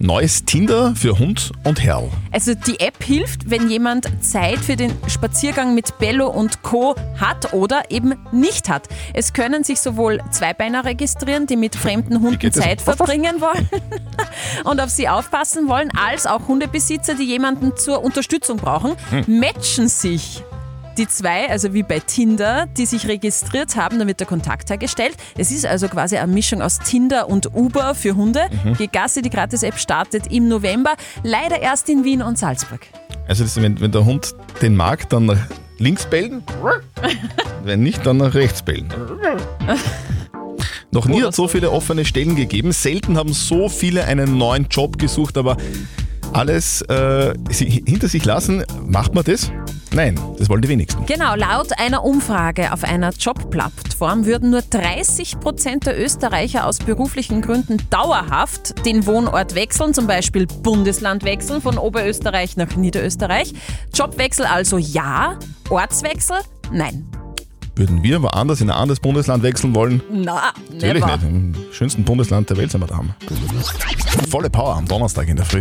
neues 0.00 0.44
Tinder 0.44 0.94
für 0.96 1.18
Hund 1.18 1.52
und 1.62 1.82
Herr. 1.82 2.02
Also 2.30 2.54
die 2.54 2.78
App 2.80 3.02
hilft, 3.02 3.48
wenn 3.48 3.70
jemand 3.70 4.08
Zeit 4.22 4.58
für 4.58 4.76
den 4.76 4.92
Spaziergang 5.06 5.74
mit 5.74 5.98
Bello 5.98 6.28
und 6.28 6.62
Co. 6.62 6.94
hat 7.18 7.52
oder 7.54 7.90
eben 7.90 8.14
nicht 8.32 8.68
hat. 8.68 8.88
Es 9.14 9.32
können 9.32 9.64
sich 9.64 9.80
sowohl 9.80 10.20
Zweibeiner 10.30 10.84
registrieren, 10.84 11.46
die 11.46 11.56
mit 11.56 11.74
fremden 11.76 12.20
Hunden? 12.20 12.52
Zeit 12.52 12.82
verbringen 12.82 13.40
wollen 13.40 13.68
und 14.64 14.80
auf 14.80 14.90
sie 14.90 15.08
aufpassen 15.08 15.68
wollen, 15.68 15.90
als 15.96 16.26
auch 16.26 16.48
Hundebesitzer, 16.48 17.14
die 17.14 17.24
jemanden 17.24 17.76
zur 17.76 18.02
Unterstützung 18.04 18.58
brauchen, 18.58 18.96
Hm. 19.10 19.38
matchen 19.40 19.88
sich. 19.88 20.42
Die 20.96 21.08
zwei, 21.08 21.50
also 21.50 21.74
wie 21.74 21.82
bei 21.82 21.98
Tinder, 21.98 22.66
die 22.76 22.86
sich 22.86 23.08
registriert 23.08 23.74
haben, 23.74 23.98
da 23.98 24.06
wird 24.06 24.20
der 24.20 24.28
Kontakt 24.28 24.70
hergestellt. 24.70 25.16
Es 25.36 25.50
ist 25.50 25.66
also 25.66 25.88
quasi 25.88 26.16
eine 26.16 26.32
Mischung 26.32 26.62
aus 26.62 26.78
Tinder 26.78 27.28
und 27.28 27.52
Uber 27.52 27.94
für 27.96 28.14
Hunde. 28.14 28.46
Mhm. 28.64 28.74
Gegassi, 28.74 29.20
die 29.20 29.30
Gratis-App, 29.30 29.78
startet 29.78 30.30
im 30.30 30.46
November. 30.48 30.94
Leider 31.24 31.60
erst 31.60 31.88
in 31.88 32.04
Wien 32.04 32.22
und 32.22 32.38
Salzburg. 32.38 32.80
Also 33.26 33.42
das, 33.42 33.60
wenn, 33.60 33.80
wenn 33.80 33.90
der 33.90 34.04
Hund 34.04 34.34
den 34.62 34.76
mag, 34.76 35.08
dann 35.08 35.26
nach 35.26 35.38
links 35.78 36.06
bellen. 36.06 36.44
wenn 37.64 37.82
nicht, 37.82 38.06
dann 38.06 38.18
nach 38.18 38.34
rechts 38.34 38.62
bellen. 38.62 38.88
Noch 40.92 41.06
nie 41.06 41.24
hat 41.24 41.34
so 41.34 41.48
viele 41.48 41.72
offene 41.72 42.04
Stellen 42.04 42.36
gegeben. 42.36 42.70
Selten 42.70 43.18
haben 43.18 43.32
so 43.32 43.68
viele 43.68 44.04
einen 44.04 44.38
neuen 44.38 44.68
Job 44.70 44.96
gesucht, 44.96 45.36
aber 45.36 45.56
alles 46.32 46.82
äh, 46.82 47.34
hinter 47.50 48.08
sich 48.08 48.24
lassen, 48.24 48.64
macht 48.86 49.14
man 49.14 49.24
das? 49.24 49.50
Nein, 49.94 50.18
das 50.38 50.48
wollen 50.48 50.60
die 50.60 50.68
wenigsten. 50.68 51.06
Genau, 51.06 51.36
laut 51.36 51.78
einer 51.78 52.02
Umfrage 52.02 52.72
auf 52.72 52.82
einer 52.82 53.10
Jobplattform 53.10 54.26
würden 54.26 54.50
nur 54.50 54.62
30 54.62 55.38
Prozent 55.38 55.86
der 55.86 56.02
Österreicher 56.02 56.66
aus 56.66 56.78
beruflichen 56.78 57.40
Gründen 57.42 57.76
dauerhaft 57.90 58.84
den 58.84 59.06
Wohnort 59.06 59.54
wechseln, 59.54 59.94
zum 59.94 60.08
Beispiel 60.08 60.46
Bundesland 60.46 61.22
wechseln 61.22 61.62
von 61.62 61.78
Oberösterreich 61.78 62.56
nach 62.56 62.74
Niederösterreich. 62.74 63.54
Jobwechsel 63.94 64.46
also 64.46 64.78
ja, 64.78 65.38
Ortswechsel 65.70 66.38
nein. 66.72 67.06
Würden 67.76 68.02
wir 68.02 68.20
woanders 68.20 68.60
in 68.60 68.70
ein 68.70 68.76
anderes 68.76 68.98
Bundesland 68.98 69.44
wechseln 69.44 69.76
wollen? 69.76 70.02
Na, 70.10 70.52
Natürlich 70.72 71.04
never. 71.04 71.18
nicht. 71.18 71.24
Im 71.24 71.54
schönsten 71.72 72.02
Bundesland 72.04 72.50
der 72.50 72.56
Welt 72.56 72.72
sind 72.72 72.80
wir 72.80 72.88
da. 72.88 73.00
Volle 74.28 74.50
Power 74.50 74.76
am 74.76 74.88
Donnerstag 74.88 75.28
in 75.28 75.36
der 75.36 75.44
Früh. 75.46 75.60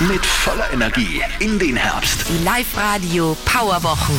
Mit 0.00 0.24
voller 0.26 0.72
Energie 0.72 1.20
in 1.38 1.58
den 1.58 1.76
Herbst. 1.76 2.24
Die 2.28 2.42
Live-Radio 2.44 3.36
Powerwochen. 3.44 4.14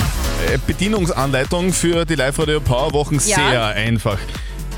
Äh, 0.48 0.58
Bedienungsanleitung 0.66 1.74
für 1.74 2.06
die 2.06 2.16
Live-Radio 2.16 2.60
Powerwochen 2.62 3.20
Ja. 3.26 3.36
sehr 3.36 3.66
einfach. 3.70 4.18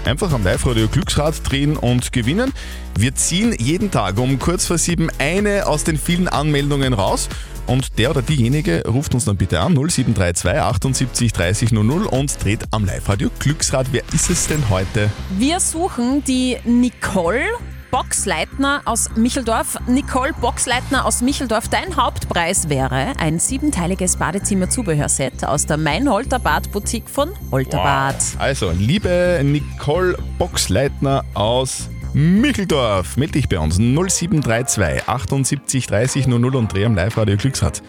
Einfach 0.05 0.31
am 0.31 0.43
Live-Radio 0.43 0.87
Glücksrad 0.87 1.35
drehen 1.49 1.77
und 1.77 2.11
gewinnen. 2.11 2.51
Wir 2.97 3.13
ziehen 3.13 3.53
jeden 3.59 3.91
Tag 3.91 4.17
um 4.17 4.39
kurz 4.39 4.65
vor 4.65 4.77
sieben 4.77 5.09
eine 5.19 5.67
aus 5.67 5.83
den 5.83 5.97
vielen 5.97 6.27
Anmeldungen 6.27 6.93
raus. 6.93 7.29
Und 7.67 7.97
der 7.99 8.11
oder 8.11 8.21
diejenige 8.21 8.83
ruft 8.87 9.13
uns 9.13 9.25
dann 9.25 9.35
bitte 9.37 9.59
an 9.59 9.73
0732 9.73 10.49
78 10.61 11.33
30 11.33 11.71
00 11.73 12.05
und 12.07 12.43
dreht 12.43 12.63
am 12.71 12.85
Live-Radio 12.85 13.29
Glücksrad. 13.39 13.87
Wer 13.91 14.03
ist 14.13 14.29
es 14.29 14.47
denn 14.47 14.69
heute? 14.69 15.09
Wir 15.37 15.59
suchen 15.59 16.23
die 16.23 16.57
Nicole 16.63 17.41
Boxleitner 17.91 18.81
aus 18.85 19.09
Micheldorf. 19.15 19.77
Nicole 19.87 20.33
Boxleitner 20.33 21.05
aus 21.05 21.21
Micheldorf, 21.21 21.67
dein 21.69 21.95
Hauptpreis 21.95 22.69
wäre 22.69 23.13
ein 23.17 23.39
siebenteiliges 23.39 24.17
Badezimmer-Zubehörset 24.17 25.45
aus 25.45 25.65
der 25.65 25.77
Meinholter 25.77 26.39
Badboutique 26.39 27.09
von 27.09 27.29
Holterbad. 27.51 28.15
Also, 28.39 28.71
liebe 28.71 29.41
Nicole 29.43 30.17
Boxleitner 30.37 31.23
aus 31.33 31.89
Micheldorf, 32.13 33.17
melde 33.17 33.33
dich 33.33 33.49
bei 33.49 33.59
uns 33.59 33.77
0732 33.77 35.07
78 35.07 35.87
30 35.87 36.27
00 36.27 36.55
und 36.55 36.73
dreh 36.73 36.85
am 36.85 36.95
Live-Radio 36.95 37.37
Glücksrad. 37.37 37.81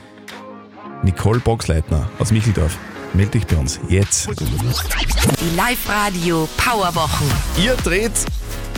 Nicole 1.03 1.41
Boxleitner 1.41 2.09
aus 2.19 2.31
Micheldorf, 2.31 2.77
melde 3.15 3.33
dich 3.33 3.47
bei 3.47 3.57
uns 3.57 3.81
jetzt. 3.89 4.29
Die 4.29 5.57
Live-Radio 5.57 6.49
Powerwochen. 6.57 7.27
Ihr 7.63 7.75
dreht 7.77 8.13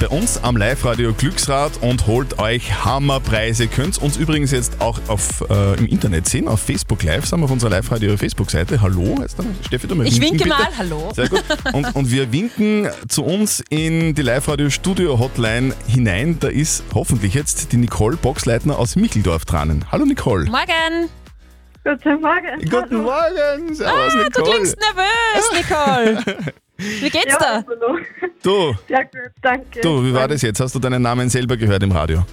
bei 0.00 0.08
uns 0.08 0.42
am 0.42 0.56
Live-Radio 0.56 1.12
Glücksrad 1.12 1.72
und 1.82 2.06
holt 2.06 2.38
euch 2.38 2.84
Hammerpreise. 2.86 3.68
Könnt 3.68 3.98
uns 3.98 4.16
übrigens 4.16 4.50
jetzt 4.50 4.80
auch 4.80 4.98
auf, 5.08 5.44
äh, 5.50 5.74
im 5.78 5.86
Internet 5.86 6.26
sehen, 6.26 6.48
auf 6.48 6.60
Facebook 6.60 7.02
Live, 7.02 7.26
sind 7.26 7.40
wir 7.40 7.44
auf 7.44 7.50
unserer 7.50 7.68
Live-Radio 7.70 8.16
Facebook-Seite. 8.16 8.80
Hallo, 8.80 9.16
jetzt 9.20 9.38
dann, 9.38 9.54
Steffi, 9.66 9.86
du 9.88 9.94
mal 9.94 10.06
Ich 10.06 10.14
winken, 10.18 10.40
winke 10.40 10.44
bitte. 10.44 10.56
mal, 10.56 10.78
hallo. 10.78 11.12
Sehr 11.14 11.28
gut. 11.28 11.44
Und, 11.74 11.94
und 11.94 12.10
wir 12.10 12.32
winken 12.32 12.88
zu 13.08 13.24
uns 13.24 13.62
in 13.68 14.14
die 14.14 14.22
Live-Radio-Studio-Hotline 14.22 15.74
hinein. 15.86 16.38
Da 16.40 16.48
ist 16.48 16.82
hoffentlich 16.94 17.34
jetzt 17.34 17.72
die 17.72 17.76
Nicole 17.76 18.16
Boxleitner 18.16 18.78
aus 18.78 18.96
Micheldorf 18.96 19.44
dran. 19.44 19.84
Hallo 19.92 20.06
Nicole. 20.06 20.46
Morgen! 20.46 21.10
Guten 21.84 22.20
Morgen. 22.20 22.70
Guten 22.70 23.02
Morgen. 23.02 23.74
Servus, 23.74 24.14
Ah, 24.14 24.16
du 24.16 24.22
Nicole. 24.40 24.50
klingst 24.50 24.76
nervös, 24.80 26.24
Nicole. 26.24 26.36
Wie 26.80 27.10
geht's 27.10 27.26
Ja, 27.26 27.38
da? 27.38 27.64
hallo. 27.68 27.98
Du, 28.42 28.74
Ja, 28.88 29.02
gut, 29.02 29.12
danke. 29.42 29.80
du, 29.82 30.02
wie 30.04 30.14
war 30.14 30.28
das 30.28 30.42
jetzt? 30.42 30.60
Hast 30.60 30.74
du 30.74 30.78
deinen 30.78 31.02
Namen 31.02 31.28
selber 31.28 31.56
gehört 31.56 31.82
im 31.82 31.92
Radio? 31.92 32.24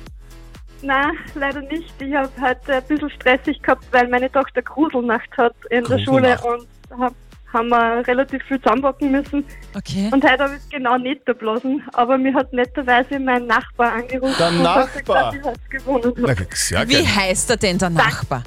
Nein, 0.81 1.11
leider 1.35 1.61
nicht. 1.61 1.93
Ich 1.99 2.13
habe 2.15 2.29
heute 2.39 2.75
ein 2.75 2.83
bisschen 2.83 3.09
stressig 3.09 3.61
gehabt, 3.61 3.85
weil 3.91 4.07
meine 4.07 4.31
Tochter 4.31 4.61
Gruselnacht 4.61 5.29
hat 5.37 5.55
in 5.69 5.83
der 5.85 5.97
Schule 5.99 6.35
Gruselnacht. 6.39 6.45
und 6.91 6.99
hab, 6.99 7.13
haben 7.51 7.69
wir 7.69 8.07
relativ 8.07 8.43
viel 8.43 8.61
zusammenpacken 8.61 9.11
müssen. 9.11 9.43
Okay. 9.75 10.09
Und 10.13 10.23
heute 10.23 10.43
habe 10.43 10.53
ich 10.55 10.59
es 10.61 10.69
genau 10.69 10.97
nicht 10.97 11.25
geblasen, 11.25 11.81
aber 11.93 12.17
mir 12.17 12.33
hat 12.33 12.53
netterweise 12.53 13.19
mein 13.19 13.47
Nachbar 13.47 13.93
angerufen. 13.93 14.35
Der 14.37 14.47
und 14.49 14.57
hat 14.59 14.63
Nachbar? 14.63 15.31
gesagt, 15.31 15.35
ich 15.35 15.43
hab's 15.45 15.69
gewonnen. 15.69 16.13
Na, 16.17 16.33
sehr 16.53 16.87
Wie 16.87 16.93
geil. 16.93 17.05
heißt 17.15 17.49
er 17.49 17.57
denn, 17.57 17.77
der 17.79 17.89
Nachbar? 17.89 18.43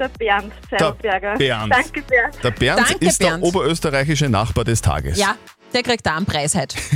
Der 0.00 0.08
Bernd 0.08 0.52
Zeiberberger. 0.70 1.36
Bernd. 1.36 1.72
Danke, 1.72 2.02
Bernd. 2.02 2.34
Der 2.42 2.50
Bernd 2.50 2.88
Danke, 2.88 3.04
ist 3.04 3.18
Bernd. 3.18 3.42
der 3.42 3.48
oberösterreichische 3.48 4.30
Nachbar 4.30 4.64
des 4.64 4.80
Tages. 4.80 5.18
Ja, 5.18 5.36
der 5.74 5.82
kriegt 5.82 6.06
da 6.06 6.16
einen 6.16 6.24
Preis 6.24 6.54
heute. 6.54 6.76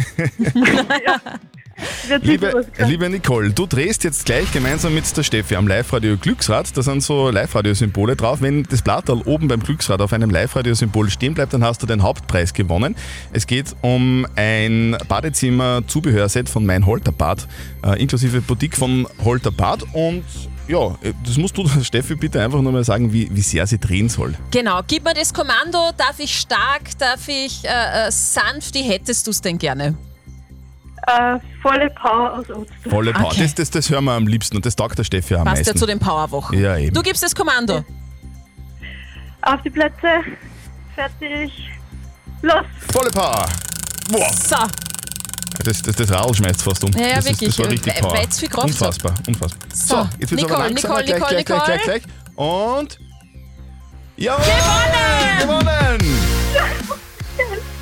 Liebe, 2.23 2.65
liebe 2.79 3.11
Nicole, 3.11 3.51
du 3.51 3.67
drehst 3.67 4.05
jetzt 4.05 4.27
gleich 4.27 4.51
gemeinsam 4.53 4.95
mit 4.95 5.17
der 5.17 5.25
Steffi 5.25 5.57
am 5.57 5.67
Live-Radio 5.67 6.17
Glücksrad. 6.17 6.75
Da 6.77 6.83
sind 6.83 7.03
so 7.03 7.31
Live-Radio-Symbole 7.31 8.15
drauf. 8.15 8.41
Wenn 8.41 8.63
das 8.63 8.81
Blattal 8.81 9.21
oben 9.25 9.49
beim 9.49 9.61
Glücksrad 9.61 10.01
auf 10.01 10.13
einem 10.13 10.31
Live-Radio-Symbol 10.31 11.11
stehen 11.11 11.35
bleibt, 11.35 11.53
dann 11.53 11.65
hast 11.65 11.83
du 11.83 11.87
den 11.87 12.03
Hauptpreis 12.03 12.55
gewonnen. 12.55 12.95
Es 13.33 13.47
geht 13.47 13.75
um 13.83 14.25
ein 14.37 14.97
Badezimmer-Zubehörset 15.09 16.49
von 16.49 16.65
Mein 16.65 16.87
Holterbad, 16.87 17.49
äh, 17.85 18.01
inklusive 18.01 18.41
Boutique 18.41 18.77
von 18.77 19.09
Holterbad. 19.25 19.83
Und 19.93 20.25
ja, 20.69 20.95
das 21.25 21.37
musst 21.37 21.57
du, 21.57 21.67
Steffi, 21.83 22.15
bitte 22.15 22.43
einfach 22.43 22.61
nur 22.61 22.73
mal 22.73 22.85
sagen, 22.85 23.13
wie, 23.13 23.29
wie 23.35 23.41
sehr 23.43 23.67
sie 23.67 23.79
drehen 23.79 24.09
soll. 24.09 24.35
Genau, 24.51 24.81
gib 24.87 25.05
mir 25.05 25.15
das 25.15 25.33
Kommando. 25.33 25.91
Darf 25.97 26.19
ich 26.19 26.39
stark, 26.39 26.97
darf 26.99 27.29
ich 27.29 27.65
äh, 27.65 28.07
äh, 28.07 28.11
sanft? 28.11 28.75
Wie 28.75 28.83
hättest 28.83 29.27
du 29.27 29.31
es 29.31 29.41
denn 29.41 29.59
gerne? 29.59 29.95
Äh, 31.07 31.39
volle 31.61 31.91
Power 31.91 32.33
aus 32.39 32.49
Oster. 32.51 32.91
Volle 32.91 33.13
Power. 33.13 33.27
Okay. 33.27 33.43
Das, 33.43 33.55
das, 33.55 33.71
das 33.71 33.91
hören 33.91 34.05
wir 34.05 34.13
am 34.13 34.27
liebsten 34.27 34.57
und 34.57 34.65
das 34.65 34.75
taugt 34.75 34.99
der 34.99 35.05
Steffi 35.05 35.35
am 35.35 35.45
Passt 35.45 35.59
meisten. 35.59 35.75
ja 35.77 35.81
zu 35.81 35.87
den 35.87 35.99
Powerwochen. 35.99 36.59
Ja, 36.59 36.79
eben. 36.79 36.95
Du 36.95 37.03
gibst 37.03 37.23
das 37.23 37.35
Kommando. 37.35 37.85
Auf 39.43 39.61
die 39.63 39.71
Plätze. 39.71 40.23
Fertig. 40.95 41.53
Los. 42.41 42.65
Volle 42.93 43.11
Power! 43.11 43.47
Boah, 44.11 44.31
So, 44.33 44.57
das, 45.63 45.83
das, 45.83 45.97
das 45.97 46.11
Radl 46.11 46.35
schmeißt 46.35 46.63
fast 46.63 46.85
um. 46.85 46.91
Ja, 46.93 47.07
ja, 47.07 47.15
das, 47.17 47.27
ist, 47.27 47.41
wirklich. 47.41 47.57
das 47.57 47.59
war 47.65 47.71
richtig 47.73 47.95
Weil- 47.95 48.01
Power. 48.03 48.17
weil's 48.19 48.39
viel 48.41 48.49
Kraft 48.49 48.63
hat. 48.65 48.71
unfassbar, 48.71 49.15
unfassbar. 49.27 49.69
So, 49.73 50.09
jetzt 50.19 50.31
wird's 50.31 50.45
aber 50.45 50.69
Nicole, 50.69 50.69
langsamer. 50.69 51.03
Nicole, 51.03 51.05
gleich, 51.05 51.19
Nicole, 51.19 51.45
gleich, 51.45 51.45
gleich, 51.45 51.65
gleich, 51.65 51.81
Nicole. 51.81 52.01
gleich. 52.01 52.37
Und... 52.37 52.99
Jawohl! 54.17 54.45
Gewonnen! 55.41 56.01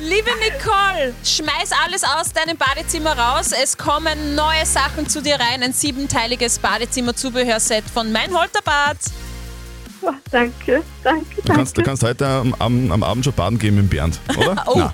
liebe 0.00 0.30
Nicole, 0.40 1.14
schmeiß 1.24 1.70
alles 1.84 2.02
aus 2.04 2.32
deinem 2.32 2.56
Badezimmer 2.56 3.16
raus. 3.18 3.52
Es 3.52 3.76
kommen 3.76 4.34
neue 4.34 4.64
Sachen 4.64 5.08
zu 5.08 5.20
dir 5.22 5.34
rein. 5.36 5.62
Ein 5.62 5.72
siebenteiliges 5.72 6.58
Badezimmer-Zubehörset 6.58 7.84
von 7.92 8.10
Mein 8.12 8.32
Holterbad. 8.34 8.96
Oh, 10.02 10.12
danke, 10.30 10.82
danke, 11.04 11.26
Du 11.36 11.42
danke. 11.42 11.52
kannst, 11.52 11.76
du 11.78 11.82
kannst 11.82 12.02
heute 12.02 12.26
am, 12.26 12.54
am, 12.58 12.90
am 12.90 13.02
Abend 13.02 13.24
schon 13.24 13.34
baden 13.34 13.58
gehen 13.58 13.74
mit 13.76 13.84
dem 13.84 13.88
Bernd, 13.90 14.18
oder? 14.36 14.62
Oh. 14.66 14.88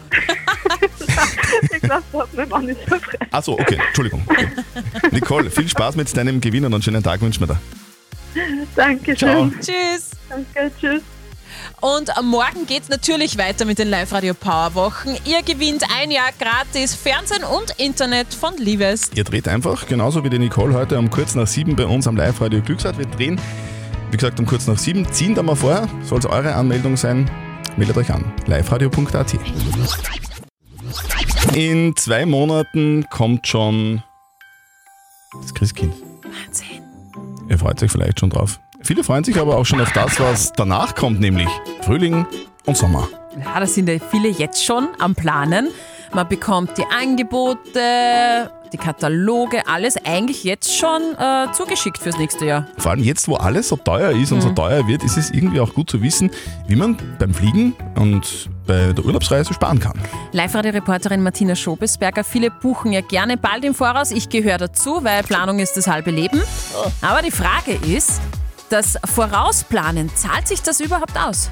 Ich 1.75 1.83
glaube, 1.83 2.03
da 2.13 2.21
hat 2.21 2.29
mein 2.35 2.49
Mann 2.49 2.67
nicht 2.67 2.81
so 2.89 2.97
frei. 2.97 3.19
Achso, 3.31 3.53
okay, 3.53 3.79
Entschuldigung. 3.87 4.23
Okay. 4.27 4.49
Nicole, 5.11 5.51
viel 5.51 5.69
Spaß 5.69 5.97
mit 5.97 6.15
deinem 6.17 6.41
Gewinn 6.41 6.65
und 6.65 6.75
einen 6.75 6.83
schönen 6.83 7.03
Tag 7.03 7.21
wünschen 7.21 7.41
wir 7.41 7.55
dir. 7.55 7.61
Dankeschön. 8.75 9.55
Tschüss. 9.61 10.11
Danke, 10.29 10.71
tschüss. 10.79 11.03
Und 11.81 12.17
am 12.17 12.29
morgen 12.29 12.67
geht's 12.67 12.89
natürlich 12.89 13.39
weiter 13.39 13.65
mit 13.65 13.79
den 13.79 13.89
Live-Radio 13.89 14.35
Power-Wochen. 14.35 15.17
Ihr 15.25 15.43
gewinnt 15.43 15.85
ein 15.99 16.11
Jahr 16.11 16.31
gratis 16.39 16.95
Fernsehen 16.95 17.45
und 17.45 17.79
Internet 17.79 18.33
von 18.35 18.57
Liebes. 18.57 19.11
Ihr 19.15 19.25
dreht 19.25 19.49
einfach, 19.49 19.87
genauso 19.87 20.25
wie 20.25 20.31
die 20.31 20.39
Nicole 20.39 20.75
heute 20.75 20.99
um 20.99 21.11
kurz 21.11 21.35
nach 21.35 21.47
sieben 21.47 21.77
bei 21.77 21.87
uns 21.87 22.07
am 22.07 22.17
Live-Radio 22.17 22.61
Glücksrad. 22.63 22.99
Wir 22.99 23.07
drehen, 23.07 23.41
wie 24.11 24.17
gesagt, 24.17 24.39
um 24.41 24.47
kurz 24.47 24.67
nach 24.67 24.79
sieben. 24.79 25.11
Ziehen 25.13 25.35
da 25.35 25.43
mal 25.43 25.57
vorher, 25.57 25.89
soll 26.03 26.19
es 26.19 26.27
eure 26.27 26.55
Anmeldung 26.55 26.97
sein. 26.97 27.31
Meldet 27.77 27.97
euch 27.97 28.11
an. 28.11 28.33
liveradio.at. 28.47 29.37
In 31.55 31.95
zwei 31.97 32.27
Monaten 32.27 33.07
kommt 33.11 33.47
schon 33.47 34.03
das 35.41 35.55
Christkind. 35.55 35.95
Wahnsinn. 36.23 36.83
Ihr 37.49 37.59
freut 37.59 37.83
euch 37.83 37.91
vielleicht 37.91 38.21
schon 38.21 38.31
drauf. 38.31 38.61
Viele 38.83 39.03
freuen 39.05 39.25
sich 39.25 39.39
aber 39.39 39.57
auch 39.57 39.65
schon 39.65 39.81
auf 39.81 39.93
das, 39.93 40.21
was 40.21 40.53
danach 40.53 40.95
kommt, 40.95 41.21
nämlich 41.21 41.49
Frühling 41.83 42.27
und 42.67 42.77
Sommer. 42.77 43.09
Ja, 43.43 43.59
da 43.59 43.67
sind 43.67 43.89
ja 43.89 43.99
viele 44.11 44.29
jetzt 44.29 44.65
schon 44.65 44.89
am 44.99 45.15
Planen. 45.15 45.69
Man 46.13 46.29
bekommt 46.29 46.79
die 46.79 46.85
Angebote, 46.85 48.51
die 48.73 48.79
Kataloge, 48.79 49.67
alles 49.67 49.97
eigentlich 50.05 50.45
jetzt 50.45 50.77
schon 50.77 51.03
äh, 51.19 51.53
zugeschickt 51.53 51.99
fürs 51.99 52.19
nächste 52.19 52.47
Jahr. 52.47 52.67
Vor 52.79 52.93
allem 52.93 53.03
jetzt, 53.03 53.29
wo 53.29 53.37
alles 53.37 53.69
so 53.69 53.77
teuer 53.77 54.11
ist 54.11 54.33
und 54.33 54.41
so 54.41 54.51
teuer 54.51 54.87
wird, 54.87 55.05
ist 55.05 55.17
es 55.17 55.31
irgendwie 55.31 55.61
auch 55.61 55.73
gut 55.75 55.91
zu 55.91 56.03
wissen, 56.03 56.31
wie 56.67 56.77
man 56.77 56.97
beim 57.19 57.35
Fliegen 57.35 57.75
und 57.97 58.49
bei 58.67 58.93
der 58.93 59.05
Urlaubsreise 59.05 59.53
sparen 59.55 59.79
kann. 59.79 59.99
Live-Radio-Reporterin 60.33 61.23
Martina 61.23 61.55
Schobesberger, 61.55 62.25
viele 62.25 62.51
buchen 62.51 62.93
ja 62.93 63.01
gerne 63.01 63.37
bald 63.37 63.65
im 63.65 63.75
Voraus. 63.75 64.11
Ich 64.11 64.29
gehöre 64.29 64.59
dazu, 64.59 65.05
weil 65.05 65.23
Planung 65.23 65.59
ist 65.59 65.77
das 65.77 65.87
halbe 65.87 66.11
Leben. 66.11 66.43
Aber 67.03 67.23
die 67.23 67.31
Frage 67.31 67.73
ist, 67.87 68.21
das 68.69 68.99
Vorausplanen, 69.05 70.11
zahlt 70.17 70.49
sich 70.49 70.63
das 70.63 70.81
überhaupt 70.81 71.17
aus? 71.17 71.51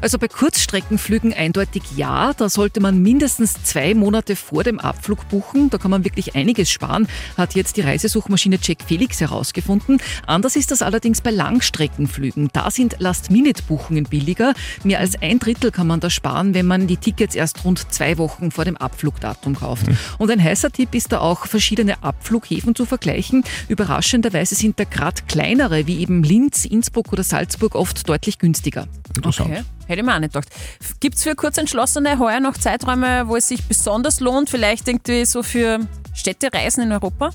Also 0.00 0.18
bei 0.18 0.28
Kurzstreckenflügen 0.28 1.32
eindeutig 1.32 1.82
ja. 1.96 2.32
Da 2.34 2.48
sollte 2.48 2.80
man 2.80 3.02
mindestens 3.02 3.62
zwei 3.62 3.94
Monate 3.94 4.36
vor 4.36 4.64
dem 4.64 4.78
Abflug 4.78 5.28
buchen. 5.28 5.70
Da 5.70 5.78
kann 5.78 5.90
man 5.90 6.04
wirklich 6.04 6.34
einiges 6.34 6.70
sparen, 6.70 7.08
hat 7.36 7.54
jetzt 7.54 7.76
die 7.76 7.80
Reisesuchmaschine 7.82 8.58
Jack 8.62 8.78
Felix 8.86 9.20
herausgefunden. 9.20 9.98
Anders 10.26 10.56
ist 10.56 10.70
das 10.70 10.82
allerdings 10.82 11.20
bei 11.20 11.30
Langstreckenflügen. 11.30 12.50
Da 12.52 12.70
sind 12.70 12.96
Last-Minute-Buchungen 12.98 14.04
billiger. 14.04 14.54
Mehr 14.84 15.00
als 15.00 15.20
ein 15.20 15.38
Drittel 15.38 15.70
kann 15.70 15.86
man 15.86 16.00
da 16.00 16.10
sparen, 16.10 16.54
wenn 16.54 16.66
man 16.66 16.86
die 16.86 16.96
Tickets 16.96 17.34
erst 17.34 17.64
rund 17.64 17.92
zwei 17.92 18.18
Wochen 18.18 18.50
vor 18.50 18.64
dem 18.64 18.76
Abflugdatum 18.76 19.56
kauft. 19.56 19.86
Und 20.18 20.30
ein 20.30 20.42
heißer 20.42 20.70
Tipp 20.70 20.94
ist 20.94 21.12
da 21.12 21.20
auch, 21.20 21.46
verschiedene 21.46 22.02
Abflughäfen 22.02 22.74
zu 22.74 22.86
vergleichen. 22.86 23.44
Überraschenderweise 23.68 24.54
sind 24.54 24.78
da 24.78 24.84
gerade 24.84 25.22
kleinere, 25.26 25.86
wie 25.86 25.98
eben 26.00 26.22
Linz, 26.22 26.64
Innsbruck 26.64 27.12
oder 27.12 27.22
Salzburg, 27.22 27.74
oft 27.74 28.08
deutlich 28.08 28.38
günstiger. 28.38 28.86
Okay. 29.22 29.62
Hätte 29.88 30.00
ich 30.00 30.06
mir 30.06 30.14
auch 30.14 30.20
nicht 30.20 30.34
gedacht. 30.34 30.48
Gibt 31.00 31.16
es 31.16 31.22
für 31.22 31.34
Kurzentschlossene 31.34 32.18
heuer 32.18 32.40
noch 32.40 32.58
Zeiträume, 32.58 33.26
wo 33.26 33.36
es 33.36 33.48
sich 33.48 33.64
besonders 33.64 34.20
lohnt? 34.20 34.50
Vielleicht 34.50 34.86
irgendwie 34.86 35.24
so 35.24 35.42
für 35.42 35.80
Städtereisen 36.12 36.82
in 36.82 36.92
Europa? 36.92 37.30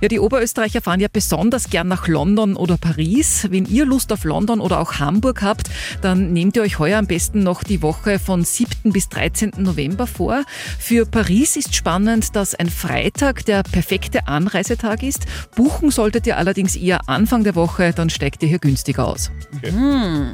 Ja, 0.00 0.06
die 0.08 0.20
Oberösterreicher 0.20 0.80
fahren 0.80 1.00
ja 1.00 1.08
besonders 1.12 1.70
gern 1.70 1.88
nach 1.88 2.06
London 2.06 2.54
oder 2.54 2.76
Paris. 2.76 3.48
Wenn 3.50 3.64
ihr 3.64 3.84
Lust 3.84 4.12
auf 4.12 4.22
London 4.22 4.60
oder 4.60 4.78
auch 4.78 5.00
Hamburg 5.00 5.42
habt, 5.42 5.70
dann 6.02 6.32
nehmt 6.32 6.54
ihr 6.56 6.62
euch 6.62 6.78
heuer 6.78 6.98
am 6.98 7.08
besten 7.08 7.42
noch 7.42 7.64
die 7.64 7.82
Woche 7.82 8.20
von 8.20 8.44
7. 8.44 8.92
bis 8.92 9.08
13. 9.08 9.54
November 9.56 10.06
vor. 10.06 10.44
Für 10.78 11.04
Paris 11.04 11.56
ist 11.56 11.74
spannend, 11.74 12.36
dass 12.36 12.54
ein 12.54 12.68
Freitag 12.68 13.44
der 13.46 13.64
perfekte 13.64 14.28
Anreisetag 14.28 15.02
ist. 15.02 15.26
Buchen 15.56 15.90
solltet 15.90 16.26
ihr 16.28 16.36
allerdings 16.36 16.76
eher 16.76 17.08
Anfang 17.08 17.42
der 17.42 17.56
Woche, 17.56 17.92
dann 17.92 18.08
steigt 18.08 18.42
ihr 18.44 18.48
hier 18.48 18.60
günstiger 18.60 19.08
aus. 19.08 19.32
Hm. 19.62 20.30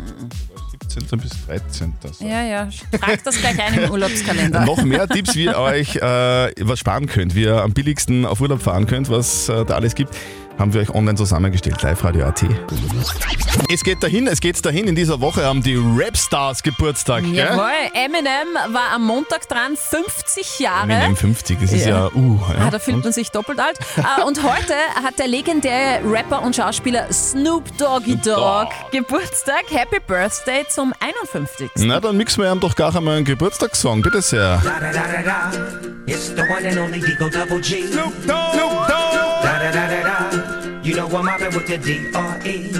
17. 0.88 1.18
bis 1.18 1.30
13. 1.46 1.94
So. 2.12 2.24
Ja, 2.24 2.42
ja. 2.42 2.68
Tragt 2.98 3.26
das 3.26 3.38
gleich 3.38 3.60
ein 3.60 3.74
im 3.74 3.90
Urlaubskalender. 3.90 4.64
Noch 4.64 4.82
mehr 4.82 5.08
Tipps, 5.08 5.34
wie 5.34 5.44
ihr 5.44 5.58
euch 5.58 5.96
äh, 5.96 6.52
was 6.60 6.78
sparen 6.78 7.06
könnt, 7.06 7.34
wie 7.34 7.42
ihr 7.44 7.62
am 7.62 7.72
billigsten 7.72 8.26
auf 8.26 8.40
Urlaub 8.40 8.62
fahren 8.62 8.86
könnt, 8.86 9.08
was 9.10 9.48
äh, 9.48 9.64
da 9.64 9.74
alles 9.74 9.94
gibt, 9.94 10.14
haben 10.58 10.72
wir 10.72 10.80
euch 10.80 10.90
online 10.90 11.16
zusammengestellt. 11.16 11.82
Live 11.82 12.04
Radio 12.04 12.26
AT. 12.26 12.42
Es 13.70 13.82
geht 13.82 14.02
dahin, 14.02 14.26
es 14.26 14.40
geht 14.40 14.64
dahin. 14.64 14.86
In 14.86 14.94
dieser 14.94 15.20
Woche 15.20 15.44
haben 15.44 15.62
die 15.62 15.76
Rapstars 15.76 16.62
Geburtstag. 16.62 17.22
Gell? 17.24 17.34
Jawohl, 17.34 17.70
Eminem 17.94 18.54
war 18.72 18.92
am 18.94 19.06
Montag 19.06 19.48
dran, 19.48 19.76
50 19.76 20.58
Jahre. 20.60 20.92
Eminem 20.92 21.16
50, 21.16 21.58
das 21.60 21.72
ist 21.72 21.86
ja, 21.86 22.06
Ja. 22.06 22.10
uh. 22.14 22.40
Ja. 22.58 22.66
Ah, 22.66 22.70
da 22.70 22.78
fühlt 22.78 23.02
man 23.02 23.12
sich 23.12 23.30
doppelt 23.30 23.58
alt. 23.60 23.78
Äh, 23.96 24.22
Und 24.22 24.42
heute 24.42 24.74
hat 25.02 25.18
der 25.18 25.28
legendäre 25.28 26.00
Rapper 26.04 26.42
und 26.42 26.54
Schauspieler 26.56 27.12
Snoop 27.12 27.76
Doggy 27.78 28.16
Dogg 28.16 28.68
Geburtstag. 28.92 29.64
Happy 29.70 29.98
Birthday 30.06 30.64
zum 30.68 30.92
51. 31.00 31.70
Na, 31.76 32.00
dann 32.00 32.16
mixen 32.16 32.42
wir 32.42 32.52
ihm 32.52 32.60
doch 32.60 32.74
gar 32.76 32.94
einmal 32.94 33.16
einen 33.16 33.24
Geburtstagssong. 33.24 34.02
Bitte 34.02 34.22
sehr. 34.22 34.60
Da 34.62 34.80
da 34.80 34.92
da 34.92 35.00
da 35.00 35.22
da. 35.22 35.52
It's 36.06 36.28
the 36.28 36.42
one 36.42 36.68
and 36.68 36.78
only 36.78 37.00
Digo 37.00 37.28
Double 37.28 37.60
G. 37.60 37.86
Snoop 37.86 38.12
Dogg. 38.26 38.52
Snoop 38.52 38.88
Dogg. 38.88 39.03
You 40.94 41.00
know 41.00 41.18
I'm 41.18 41.26
mobbing 41.26 41.52
with 41.52 41.66
the 41.66 41.76
D.R.E. 41.76 42.70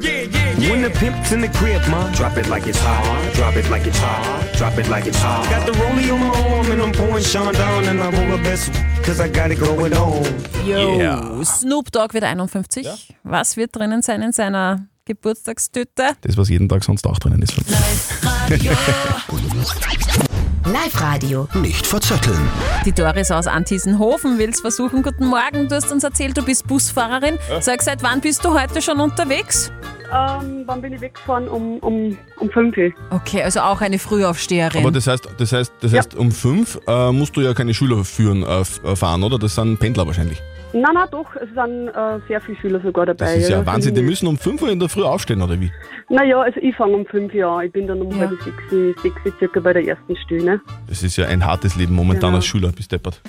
Yeah, 0.00 0.22
yeah, 0.22 0.54
yeah. 0.56 0.70
When 0.70 0.82
the 0.82 0.90
pimp's 0.90 1.32
in 1.32 1.40
the 1.40 1.48
crib, 1.48 1.82
ma, 1.90 2.08
drop 2.12 2.36
it 2.36 2.46
like 2.46 2.64
it's 2.68 2.78
hot. 2.78 3.34
Drop 3.34 3.56
it 3.56 3.68
like 3.68 3.84
it's 3.88 3.98
hot. 3.98 4.54
Drop 4.54 4.78
it 4.78 4.88
like 4.88 5.08
it's 5.08 5.18
hot. 5.18 5.50
Got 5.50 5.66
the 5.66 5.72
rollie 5.72 6.14
on 6.14 6.20
my 6.20 6.54
arm 6.54 6.70
and 6.70 6.80
I'm 6.80 6.92
pouring 6.92 7.24
Sean 7.24 7.52
down 7.54 7.86
and 7.86 8.00
I 8.00 8.12
roll 8.12 8.34
a 8.34 8.36
vessel. 8.36 8.72
Cause 9.02 9.18
I 9.18 9.28
got 9.28 9.50
it 9.50 9.58
going 9.58 9.94
on. 9.94 10.24
Yo, 10.64 11.42
Snoop 11.42 11.90
Dogg 11.90 12.14
wird 12.14 12.22
51. 12.22 12.86
Was 13.24 13.56
wird 13.56 13.74
drinnen 13.74 14.00
sein 14.00 14.22
in 14.22 14.30
seiner 14.30 14.86
Geburtstagstüte? 15.04 16.12
Das, 16.20 16.36
was 16.36 16.48
jeden 16.48 16.68
Tag 16.68 16.84
sonst 16.84 17.04
auch 17.04 17.18
drinnen 17.18 17.42
ist. 17.42 17.56
Live-Radio. 20.66 21.46
Nicht 21.54 21.86
verzetteln. 21.86 22.50
Die 22.84 22.90
Doris 22.90 23.30
aus 23.30 23.46
Antiesenhofen 23.46 24.36
will 24.36 24.50
es 24.50 24.60
versuchen. 24.60 25.04
Guten 25.04 25.26
Morgen, 25.26 25.68
du 25.68 25.76
hast 25.76 25.92
uns 25.92 26.02
erzählt, 26.02 26.36
du 26.36 26.42
bist 26.44 26.66
Busfahrerin. 26.66 27.38
Sag, 27.60 27.82
seit 27.82 28.02
wann 28.02 28.20
bist 28.20 28.44
du 28.44 28.52
heute 28.52 28.82
schon 28.82 28.98
unterwegs? 28.98 29.70
Ähm, 30.12 30.64
wann 30.66 30.82
bin 30.82 30.92
ich 30.92 31.00
weggefahren? 31.00 31.48
Um, 31.48 31.78
um, 31.78 32.18
um 32.40 32.50
5 32.50 32.76
Uhr. 32.76 32.90
Okay, 33.10 33.44
also 33.44 33.60
auch 33.60 33.80
eine 33.80 34.00
Frühaufsteherin. 34.00 34.80
Aber 34.80 34.90
das 34.90 35.06
heißt, 35.06 35.28
das 35.38 35.52
heißt, 35.52 35.72
das 35.80 35.92
heißt 35.92 36.16
um 36.16 36.32
fünf 36.32 36.80
äh, 36.88 37.12
musst 37.12 37.36
du 37.36 37.42
ja 37.42 37.54
keine 37.54 37.72
Schüler 37.72 38.04
führen, 38.04 38.42
äh, 38.42 38.60
äh, 38.60 38.96
fahren, 38.96 39.22
oder? 39.22 39.38
Das 39.38 39.54
sind 39.54 39.78
Pendler 39.78 40.04
wahrscheinlich. 40.06 40.42
Nein, 40.72 40.82
nein, 40.94 41.08
doch, 41.10 41.34
es 41.36 41.48
sind 41.54 41.88
äh, 41.88 42.18
sehr 42.28 42.40
viele 42.40 42.58
Schüler 42.58 42.80
sogar 42.80 43.06
dabei. 43.06 43.34
Das 43.34 43.36
ist 43.44 43.48
ja 43.50 43.64
Wahnsinn. 43.64 43.94
Die 43.94 44.02
müssen 44.02 44.26
um 44.26 44.36
5 44.36 44.60
Uhr 44.62 44.70
in 44.70 44.78
der 44.78 44.88
Früh 44.88 45.02
aufstehen, 45.04 45.40
oder 45.40 45.58
wie? 45.60 45.70
Naja, 46.08 46.40
also 46.40 46.60
ich 46.60 46.74
fange 46.76 46.94
um 46.94 47.06
5 47.06 47.32
Uhr 47.34 47.46
an. 47.46 47.66
Ich 47.66 47.72
bin 47.72 47.86
dann 47.86 48.02
um 48.02 48.18
halb 48.18 48.30
sechs, 48.42 49.02
sechs 49.02 49.16
Uhr 49.24 49.32
circa 49.38 49.60
bei 49.60 49.72
der 49.72 49.86
ersten 49.86 50.16
Stunde. 50.16 50.60
Das 50.88 51.02
ist 51.02 51.16
ja 51.16 51.26
ein 51.26 51.44
hartes 51.44 51.76
Leben 51.76 51.94
momentan 51.94 52.28
Genau. 52.28 52.36
als 52.36 52.46
Schüler, 52.46 52.72
bis 52.72 52.88
deppert. 52.88 53.20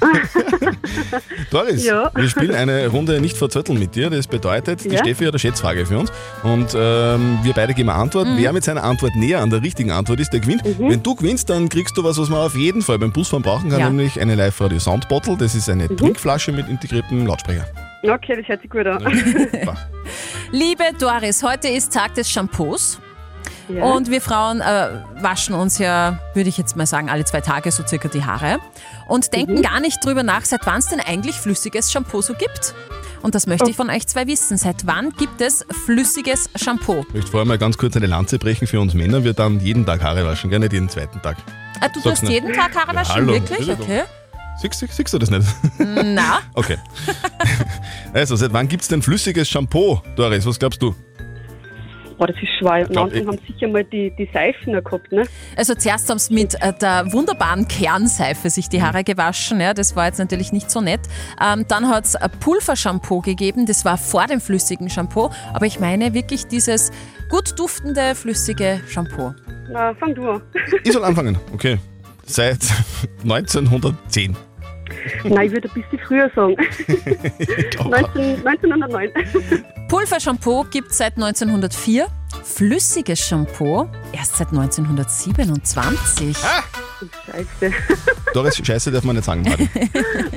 Doris, 1.50 1.84
Ja. 1.86 2.10
wir 2.14 2.28
spielen 2.28 2.54
eine 2.54 2.88
Runde 2.88 3.20
nicht 3.20 3.36
verzötteln 3.36 3.78
mit 3.78 3.94
dir. 3.94 4.10
Das 4.10 4.26
bedeutet, 4.26 4.84
die 4.84 4.88
Ja. 4.90 4.98
Steffi 4.98 5.24
hat 5.24 5.32
eine 5.34 5.38
Schätzfrage 5.38 5.86
für 5.86 5.98
uns. 5.98 6.12
Und 6.42 6.74
ähm, 6.74 7.38
wir 7.42 7.52
beide 7.52 7.74
geben 7.74 7.88
eine 7.90 7.98
Antwort. 8.00 8.26
Mhm. 8.26 8.36
Wer 8.38 8.52
mit 8.52 8.64
seiner 8.64 8.84
Antwort 8.84 9.14
näher 9.16 9.40
an 9.40 9.50
der 9.50 9.62
richtigen 9.62 9.90
Antwort 9.90 10.20
ist, 10.20 10.32
der 10.32 10.40
gewinnt. 10.40 10.62
Wenn 10.78 11.02
du 11.02 11.14
gewinnst, 11.14 11.48
dann 11.50 11.68
kriegst 11.68 11.96
du 11.96 12.04
was, 12.04 12.18
was 12.18 12.28
man 12.28 12.40
auf 12.40 12.56
jeden 12.56 12.82
Fall 12.82 12.98
beim 12.98 13.12
Busfahren 13.12 13.42
brauchen 13.42 13.70
kann, 13.70 13.80
Ja. 13.80 13.90
nämlich 13.90 14.20
eine 14.20 14.34
Live-Radio 14.34 14.78
Soundbottle. 14.78 15.36
Das 15.38 15.54
ist 15.54 15.68
eine 15.70 15.94
Trinkflasche 15.94 16.52
mit 16.52 16.68
integriertem 16.82 17.26
Lautsprecher. 17.26 17.66
Okay, 18.02 18.36
das 18.36 18.46
hört 18.48 18.62
sich 18.62 18.70
gut 18.70 18.86
an. 18.86 19.02
Liebe 20.52 20.84
Doris, 20.98 21.42
heute 21.42 21.68
ist 21.68 21.92
Tag 21.92 22.14
des 22.14 22.30
Shampoos. 22.30 23.00
Ja. 23.68 23.84
Und 23.84 24.10
wir 24.10 24.22
Frauen 24.22 24.60
äh, 24.62 24.88
waschen 25.20 25.54
uns 25.54 25.78
ja, 25.78 26.18
würde 26.32 26.48
ich 26.48 26.56
jetzt 26.56 26.74
mal 26.76 26.86
sagen, 26.86 27.10
alle 27.10 27.24
zwei 27.26 27.42
Tage 27.42 27.70
so 27.70 27.86
circa 27.86 28.08
die 28.08 28.24
Haare 28.24 28.58
und 29.08 29.30
denken 29.34 29.56
Mhm. 29.56 29.62
gar 29.62 29.80
nicht 29.80 30.02
drüber 30.02 30.22
nach, 30.22 30.44
seit 30.46 30.64
wann 30.64 30.78
es 30.78 30.86
denn 30.86 31.00
eigentlich 31.00 31.34
flüssiges 31.36 31.92
Shampoo 31.92 32.22
so 32.22 32.32
gibt. 32.34 32.74
Und 33.20 33.34
das 33.34 33.46
möchte 33.46 33.68
ich 33.68 33.74
Oh. 33.78 33.82
von 33.82 33.90
euch 33.90 34.06
zwei 34.06 34.26
wissen. 34.26 34.56
Seit 34.56 34.86
wann 34.86 35.10
gibt 35.10 35.40
es 35.42 35.66
flüssiges 35.84 36.48
Shampoo? 36.56 37.04
Ich 37.08 37.14
möchte 37.14 37.30
vorher 37.32 37.46
mal 37.46 37.58
ganz 37.58 37.76
kurz 37.76 37.94
eine 37.96 38.06
Lanze 38.06 38.38
brechen 38.38 38.66
für 38.66 38.80
uns 38.80 38.94
Männer. 38.94 39.22
Wir 39.24 39.34
dann 39.34 39.60
jeden 39.60 39.84
Tag 39.84 40.02
Haare 40.02 40.24
waschen, 40.24 40.50
gar 40.50 40.60
nicht 40.60 40.72
jeden 40.72 40.88
zweiten 40.88 41.20
Tag. 41.20 41.36
Ah, 41.80 41.88
du 41.88 42.00
Sag's 42.00 42.20
tust 42.20 42.22
nicht. 42.22 42.32
jeden 42.32 42.52
Tag 42.54 42.74
Haare 42.74 42.94
Ja, 42.94 43.00
waschen? 43.00 43.14
hallo, 43.16 43.32
Wirklich? 43.34 43.70
Okay. 43.70 44.02
Siehst, 44.60 44.74
siehst, 44.80 44.92
siehst 44.94 45.14
du 45.14 45.18
das 45.18 45.30
nicht? 45.30 45.46
Na, 45.78 46.40
Okay. 46.54 46.76
Also, 48.12 48.36
seit 48.36 48.52
wann 48.52 48.66
gibt 48.68 48.82
es 48.82 48.88
denn 48.88 49.02
flüssiges 49.02 49.48
Shampoo, 49.48 50.00
Doris? 50.16 50.46
Was 50.46 50.58
glaubst 50.58 50.80
du? 50.82 50.94
Boah, 52.16 52.26
das 52.26 52.36
ist 52.42 52.48
schwer. 52.58 52.84
Am 52.86 52.92
glaub, 52.92 53.12
ich- 53.12 53.24
haben 53.24 53.38
sie 53.46 53.52
sicher 53.52 53.68
mal 53.68 53.84
die, 53.84 54.10
die 54.18 54.28
Seifen 54.32 54.72
gehabt, 54.72 55.12
ne? 55.12 55.22
Also 55.56 55.74
zuerst 55.76 56.10
haben 56.10 56.18
sie 56.18 56.34
mit 56.34 56.54
äh, 56.60 56.72
der 56.72 57.12
wunderbaren 57.12 57.68
Kernseife 57.68 58.50
sich 58.50 58.68
die 58.68 58.82
Haare 58.82 59.04
gewaschen. 59.04 59.60
Ja, 59.60 59.72
das 59.74 59.94
war 59.94 60.06
jetzt 60.06 60.18
natürlich 60.18 60.50
nicht 60.50 60.68
so 60.70 60.80
nett. 60.80 61.00
Ähm, 61.40 61.64
dann 61.68 61.88
hat 61.88 62.06
es 62.06 62.16
Pulvershampoo 62.40 63.20
gegeben. 63.20 63.66
Das 63.66 63.84
war 63.84 63.98
vor 63.98 64.26
dem 64.26 64.40
flüssigen 64.40 64.90
Shampoo. 64.90 65.30
Aber 65.52 65.66
ich 65.66 65.78
meine 65.78 66.12
wirklich 66.14 66.46
dieses 66.48 66.90
gut 67.28 67.56
duftende, 67.56 68.16
flüssige 68.16 68.80
Shampoo. 68.88 69.32
Na, 69.70 69.94
fang 69.94 70.14
du 70.14 70.28
an. 70.28 70.42
Ich 70.82 70.92
soll 70.92 71.04
anfangen. 71.04 71.38
Okay. 71.54 71.78
Seit 72.24 72.58
1910. 73.22 74.36
Nein, 75.24 75.46
ich 75.46 75.52
würde 75.52 75.68
ein 75.68 75.74
bisschen 75.82 75.98
früher 76.06 76.30
sagen. 76.34 76.56
19, 77.88 78.46
1909. 78.46 79.10
Pulvershampoo 79.88 80.64
gibt 80.70 80.90
es 80.90 80.98
seit 80.98 81.16
1904. 81.16 82.06
Flüssiges 82.44 83.20
Shampoo 83.20 83.88
erst 84.12 84.36
seit 84.36 84.48
1927. 84.48 86.36
Scheiße. 86.36 87.74
Doris, 88.34 88.56
Scheiße 88.62 88.90
darf 88.90 89.04
man 89.04 89.16
nicht 89.16 89.24
sagen, 89.24 89.42
Martin. 89.42 89.68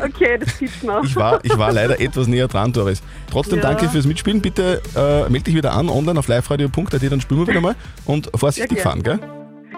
Okay, 0.01 0.37
das 0.37 0.57
gibt's 0.57 0.83
noch. 0.83 1.03
Ich 1.03 1.15
war, 1.15 1.43
ich 1.43 1.57
war 1.57 1.71
leider 1.73 1.99
etwas 1.99 2.27
näher 2.27 2.47
dran, 2.47 2.71
Doris. 2.71 3.01
Trotzdem 3.29 3.59
Ja. 3.59 3.63
danke 3.69 3.89
fürs 3.89 4.05
Mitspielen. 4.05 4.41
Bitte 4.41 4.81
äh, 4.95 5.23
melde 5.29 5.45
dich 5.45 5.55
wieder 5.55 5.73
an, 5.73 5.89
online 5.89 6.17
auf 6.19 6.27
liveradio.at, 6.27 6.93
dann 7.11 7.19
spielen 7.21 7.41
wir 7.41 7.47
wieder 7.47 7.61
mal. 7.61 7.75
Und 8.05 8.29
vorsichtig 8.35 8.77
Ja, 8.77 8.83
fahren, 8.83 9.03
gell? 9.03 9.19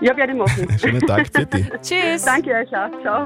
Ja, 0.01 0.15
werde 0.17 0.33
ich 0.33 0.37
machen. 0.37 0.67
Schönen 0.79 1.01
Tag, 1.01 1.31
Tschüss. 1.81 2.23
Danke 2.25 2.51
euch 2.51 2.69
auch. 2.75 3.01
Ciao. 3.01 3.25